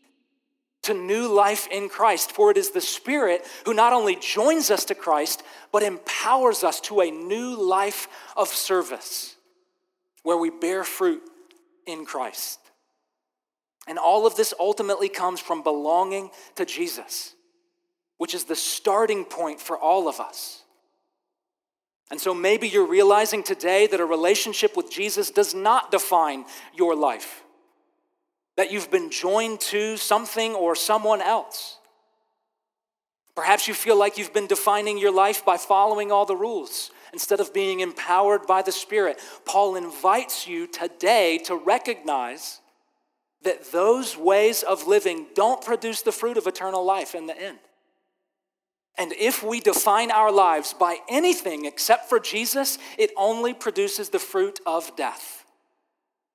to 0.82 0.94
new 0.94 1.28
life 1.28 1.66
in 1.70 1.88
Christ. 1.88 2.32
For 2.32 2.50
it 2.50 2.56
is 2.56 2.70
the 2.70 2.80
Spirit 2.80 3.46
who 3.64 3.74
not 3.74 3.92
only 3.92 4.16
joins 4.16 4.70
us 4.70 4.84
to 4.86 4.94
Christ, 4.94 5.42
but 5.72 5.82
empowers 5.82 6.64
us 6.64 6.80
to 6.82 7.00
a 7.00 7.10
new 7.10 7.54
life 7.60 8.08
of 8.36 8.48
service 8.48 9.36
where 10.22 10.36
we 10.36 10.50
bear 10.50 10.84
fruit 10.84 11.22
in 11.86 12.04
Christ. 12.04 12.60
And 13.86 13.98
all 13.98 14.26
of 14.26 14.36
this 14.36 14.52
ultimately 14.60 15.08
comes 15.08 15.40
from 15.40 15.62
belonging 15.62 16.30
to 16.56 16.66
Jesus, 16.66 17.34
which 18.18 18.34
is 18.34 18.44
the 18.44 18.56
starting 18.56 19.24
point 19.24 19.60
for 19.60 19.78
all 19.78 20.08
of 20.08 20.20
us. 20.20 20.62
And 22.10 22.20
so 22.20 22.34
maybe 22.34 22.68
you're 22.68 22.86
realizing 22.86 23.42
today 23.42 23.86
that 23.86 24.00
a 24.00 24.04
relationship 24.04 24.76
with 24.76 24.90
Jesus 24.90 25.30
does 25.30 25.54
not 25.54 25.90
define 25.90 26.44
your 26.74 26.94
life, 26.94 27.42
that 28.58 28.72
you've 28.72 28.90
been 28.90 29.08
joined 29.08 29.60
to 29.60 29.96
something 29.96 30.52
or 30.52 30.74
someone 30.74 31.22
else. 31.22 31.78
Perhaps 33.36 33.68
you 33.68 33.72
feel 33.72 33.96
like 33.96 34.18
you've 34.18 34.34
been 34.34 34.48
defining 34.48 34.98
your 34.98 35.12
life 35.12 35.44
by 35.44 35.56
following 35.56 36.10
all 36.10 36.26
the 36.26 36.34
rules 36.34 36.90
instead 37.12 37.38
of 37.38 37.54
being 37.54 37.78
empowered 37.78 38.48
by 38.48 38.60
the 38.60 38.72
Spirit. 38.72 39.20
Paul 39.44 39.76
invites 39.76 40.48
you 40.48 40.66
today 40.66 41.38
to 41.44 41.54
recognize 41.54 42.60
that 43.42 43.70
those 43.70 44.16
ways 44.16 44.64
of 44.64 44.88
living 44.88 45.26
don't 45.36 45.64
produce 45.64 46.02
the 46.02 46.10
fruit 46.10 46.36
of 46.36 46.48
eternal 46.48 46.84
life 46.84 47.14
in 47.14 47.28
the 47.28 47.40
end. 47.40 47.60
And 48.98 49.12
if 49.12 49.40
we 49.40 49.60
define 49.60 50.10
our 50.10 50.32
lives 50.32 50.74
by 50.74 50.96
anything 51.08 51.64
except 51.64 52.08
for 52.08 52.18
Jesus, 52.18 52.76
it 52.98 53.12
only 53.16 53.54
produces 53.54 54.08
the 54.08 54.18
fruit 54.18 54.58
of 54.66 54.96
death. 54.96 55.37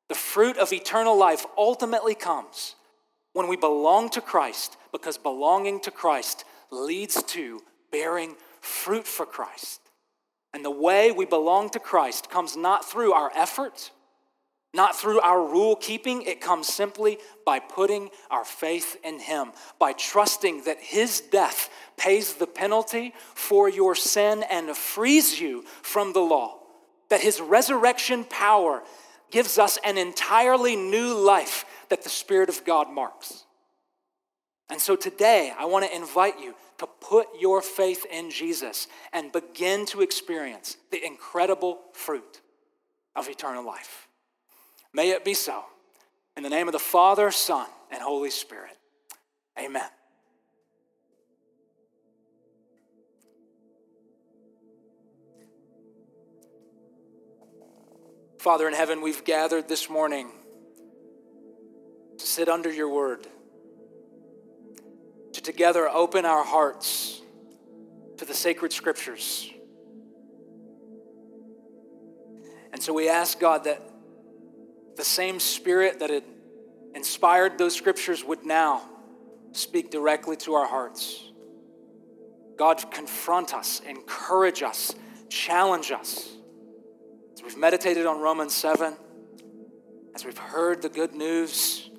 The 0.09 0.15
fruit 0.15 0.57
of 0.57 0.73
eternal 0.73 1.17
life 1.17 1.45
ultimately 1.57 2.15
comes 2.15 2.75
when 3.33 3.47
we 3.47 3.55
belong 3.55 4.09
to 4.11 4.21
Christ, 4.21 4.77
because 4.91 5.17
belonging 5.17 5.79
to 5.81 5.91
Christ 5.91 6.45
leads 6.71 7.21
to 7.23 7.61
bearing 7.91 8.35
fruit 8.61 9.07
for 9.07 9.25
Christ. 9.25 9.81
And 10.53 10.63
the 10.63 10.71
way 10.71 11.11
we 11.11 11.25
belong 11.25 11.69
to 11.71 11.79
Christ 11.79 12.29
comes 12.29 12.55
not 12.55 12.85
through 12.85 13.13
our 13.13 13.31
efforts 13.35 13.91
not 14.73 14.95
through 14.95 15.19
our 15.19 15.39
rule 15.39 15.75
keeping, 15.75 16.23
it 16.23 16.41
comes 16.41 16.67
simply 16.67 17.19
by 17.45 17.59
putting 17.59 18.09
our 18.31 18.43
faith 18.43 18.97
in 19.03 19.19
Him, 19.19 19.51
by 19.77 19.93
trusting 19.93 20.63
that 20.63 20.79
His 20.79 21.21
death 21.21 21.69
pays 21.95 22.33
the 22.33 22.47
penalty 22.47 23.13
for 23.35 23.69
your 23.69 23.93
sin 23.93 24.43
and 24.49 24.75
frees 24.75 25.39
you 25.39 25.63
from 25.83 26.13
the 26.13 26.21
law, 26.21 26.57
that 27.09 27.21
His 27.21 27.39
resurrection 27.39 28.23
power 28.23 28.81
gives 29.33 29.57
us 29.57 29.79
an 29.83 29.97
entirely 29.97 30.75
new 30.75 31.11
life 31.15 31.65
that 31.89 32.03
the 32.03 32.09
Spirit 32.09 32.49
of 32.49 32.63
God 32.63 32.89
marks. 32.89 33.45
And 34.69 34.79
so 34.79 34.95
today, 34.95 35.51
I 35.57 35.65
want 35.65 35.85
to 35.85 35.95
invite 35.95 36.39
you 36.39 36.53
to 36.77 36.87
put 37.01 37.27
your 37.39 37.61
faith 37.61 38.05
in 38.11 38.29
Jesus 38.29 38.87
and 39.11 39.31
begin 39.31 39.87
to 39.87 40.01
experience 40.01 40.77
the 40.91 41.03
incredible 41.03 41.79
fruit 41.93 42.41
of 43.15 43.27
eternal 43.27 43.65
life. 43.65 44.07
May 44.93 45.09
it 45.09 45.25
be 45.25 45.33
so. 45.33 45.63
In 46.37 46.43
the 46.43 46.49
name 46.49 46.67
of 46.67 46.71
the 46.71 46.79
Father, 46.79 47.31
Son, 47.31 47.67
and 47.91 48.01
Holy 48.03 48.29
Spirit. 48.29 48.77
Amen. 49.59 49.89
Father 58.43 58.67
in 58.67 58.73
heaven, 58.73 58.99
we've 59.01 59.23
gathered 59.23 59.69
this 59.69 59.89
morning 59.89 60.29
to 62.17 62.27
sit 62.27 62.49
under 62.49 62.69
your 62.69 62.89
word, 62.89 63.25
to 65.31 65.41
together 65.41 65.87
open 65.87 66.25
our 66.25 66.43
hearts 66.43 67.21
to 68.17 68.25
the 68.25 68.33
sacred 68.33 68.73
scriptures. 68.73 69.49
And 72.73 72.83
so 72.83 72.91
we 72.91 73.07
ask 73.07 73.39
God 73.39 73.63
that 73.63 73.81
the 74.97 75.05
same 75.05 75.39
spirit 75.39 75.99
that 75.99 76.09
had 76.09 76.25
inspired 76.95 77.57
those 77.57 77.73
scriptures 77.73 78.25
would 78.25 78.45
now 78.45 78.81
speak 79.53 79.89
directly 79.89 80.35
to 80.35 80.55
our 80.55 80.67
hearts. 80.67 81.31
God, 82.57 82.91
confront 82.91 83.53
us, 83.53 83.79
encourage 83.87 84.63
us, 84.63 84.93
challenge 85.29 85.93
us 85.93 86.33
we've 87.43 87.57
meditated 87.57 88.05
on 88.05 88.21
Romans 88.21 88.53
7, 88.53 88.95
as 90.15 90.25
we've 90.25 90.37
heard 90.37 90.81
the 90.81 90.89
good 90.89 91.13
news, 91.13 91.89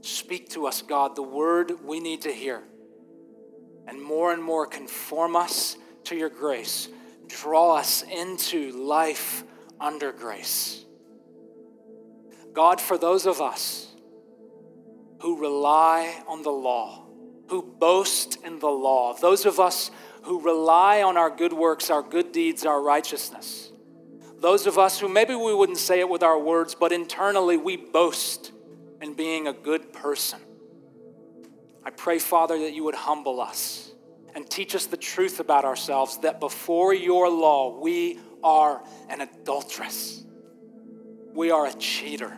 speak 0.00 0.50
to 0.50 0.66
us, 0.66 0.82
God, 0.82 1.16
the 1.16 1.22
word 1.22 1.72
we 1.84 2.00
need 2.00 2.22
to 2.22 2.32
hear. 2.32 2.62
And 3.86 4.02
more 4.02 4.32
and 4.32 4.42
more 4.42 4.66
conform 4.66 5.36
us 5.36 5.76
to 6.04 6.16
your 6.16 6.30
grace. 6.30 6.88
Draw 7.26 7.76
us 7.76 8.02
into 8.02 8.72
life 8.72 9.44
under 9.80 10.12
grace. 10.12 10.84
God, 12.52 12.80
for 12.80 12.96
those 12.96 13.26
of 13.26 13.40
us 13.40 13.88
who 15.20 15.40
rely 15.40 16.22
on 16.26 16.42
the 16.42 16.50
law, 16.50 17.06
who 17.48 17.62
boast 17.62 18.36
in 18.44 18.58
the 18.58 18.68
law, 18.68 19.14
those 19.14 19.44
of 19.44 19.60
us 19.60 19.90
who 20.22 20.40
rely 20.40 21.02
on 21.02 21.16
our 21.16 21.30
good 21.30 21.52
works, 21.52 21.90
our 21.90 22.02
good 22.02 22.32
deeds, 22.32 22.64
our 22.64 22.80
righteousness, 22.80 23.63
those 24.44 24.66
of 24.66 24.76
us 24.76 25.00
who 25.00 25.08
maybe 25.08 25.34
we 25.34 25.54
wouldn't 25.54 25.78
say 25.78 26.00
it 26.00 26.08
with 26.08 26.22
our 26.22 26.38
words, 26.38 26.74
but 26.74 26.92
internally 26.92 27.56
we 27.56 27.78
boast 27.78 28.52
in 29.00 29.14
being 29.14 29.48
a 29.48 29.54
good 29.54 29.90
person. 29.90 30.38
I 31.82 31.88
pray, 31.88 32.18
Father, 32.18 32.58
that 32.58 32.74
you 32.74 32.84
would 32.84 32.94
humble 32.94 33.40
us 33.40 33.90
and 34.34 34.48
teach 34.48 34.74
us 34.74 34.84
the 34.84 34.98
truth 34.98 35.40
about 35.40 35.64
ourselves 35.64 36.18
that 36.18 36.40
before 36.40 36.92
your 36.92 37.30
law 37.30 37.80
we 37.80 38.18
are 38.42 38.82
an 39.08 39.22
adulteress, 39.22 40.22
we 41.32 41.50
are 41.50 41.64
a 41.64 41.72
cheater, 41.72 42.36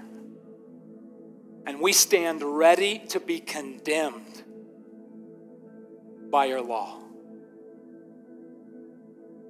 and 1.66 1.80
we 1.80 1.92
stand 1.92 2.40
ready 2.40 3.00
to 3.08 3.18
be 3.18 3.40
condemned 3.40 4.44
by 6.30 6.44
your 6.44 6.62
law. 6.62 7.00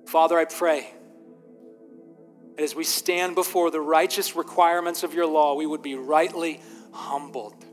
Father, 0.06 0.38
I 0.38 0.46
pray 0.46 0.95
as 2.58 2.74
we 2.74 2.84
stand 2.84 3.34
before 3.34 3.70
the 3.70 3.80
righteous 3.80 4.34
requirements 4.34 5.02
of 5.02 5.14
your 5.14 5.26
law, 5.26 5.54
we 5.54 5.66
would 5.66 5.82
be 5.82 5.94
rightly 5.94 6.60
humbled. 6.92 7.64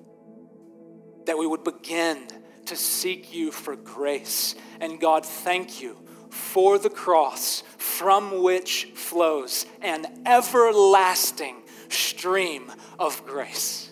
That 1.26 1.38
we 1.38 1.48
would 1.48 1.64
begin 1.64 2.28
to 2.66 2.76
seek 2.76 3.34
you 3.34 3.52
for 3.52 3.76
grace. 3.76 4.56
And 4.80 5.00
God, 5.00 5.26
thank 5.26 5.82
you 5.82 5.98
for 6.30 6.78
the 6.78 6.90
cross 6.90 7.64
from 7.78 8.42
which 8.42 8.86
flows 8.96 9.66
an 9.82 10.06
everlasting 10.26 11.64
stream 11.90 12.72
of 13.00 13.26
grace. 13.26 13.90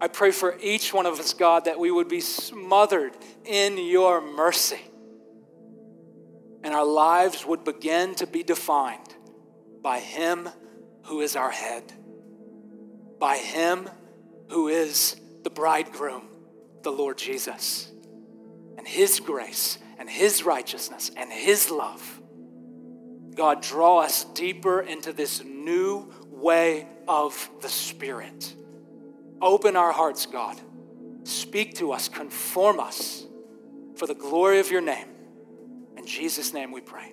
I 0.00 0.08
pray 0.08 0.30
for 0.30 0.58
each 0.60 0.92
one 0.92 1.06
of 1.06 1.18
us, 1.18 1.32
God, 1.32 1.64
that 1.66 1.78
we 1.78 1.90
would 1.90 2.08
be 2.08 2.20
smothered 2.20 3.12
in 3.44 3.78
your 3.78 4.20
mercy 4.20 4.80
and 6.66 6.74
our 6.74 6.84
lives 6.84 7.46
would 7.46 7.62
begin 7.62 8.14
to 8.16 8.26
be 8.26 8.42
defined 8.42 9.14
by 9.86 10.00
Him 10.00 10.48
who 11.04 11.20
is 11.20 11.36
our 11.36 11.52
head, 11.52 11.84
by 13.20 13.36
Him 13.36 13.88
who 14.50 14.66
is 14.66 15.14
the 15.44 15.50
bridegroom, 15.50 16.24
the 16.82 16.90
Lord 16.90 17.16
Jesus, 17.16 17.92
and 18.76 18.84
His 18.84 19.20
grace 19.20 19.78
and 20.00 20.10
His 20.10 20.42
righteousness 20.42 21.12
and 21.16 21.30
His 21.30 21.70
love. 21.70 22.20
God, 23.36 23.62
draw 23.62 24.00
us 24.00 24.24
deeper 24.24 24.80
into 24.80 25.12
this 25.12 25.44
new 25.44 26.12
way 26.30 26.88
of 27.06 27.48
the 27.60 27.68
Spirit. 27.68 28.56
Open 29.40 29.76
our 29.76 29.92
hearts, 29.92 30.26
God. 30.26 30.60
Speak 31.22 31.74
to 31.74 31.92
us, 31.92 32.08
conform 32.08 32.80
us 32.80 33.24
for 33.94 34.08
the 34.08 34.16
glory 34.16 34.58
of 34.58 34.68
your 34.68 34.80
name. 34.80 35.06
In 35.96 36.04
Jesus' 36.04 36.52
name 36.52 36.72
we 36.72 36.80
pray. 36.80 37.12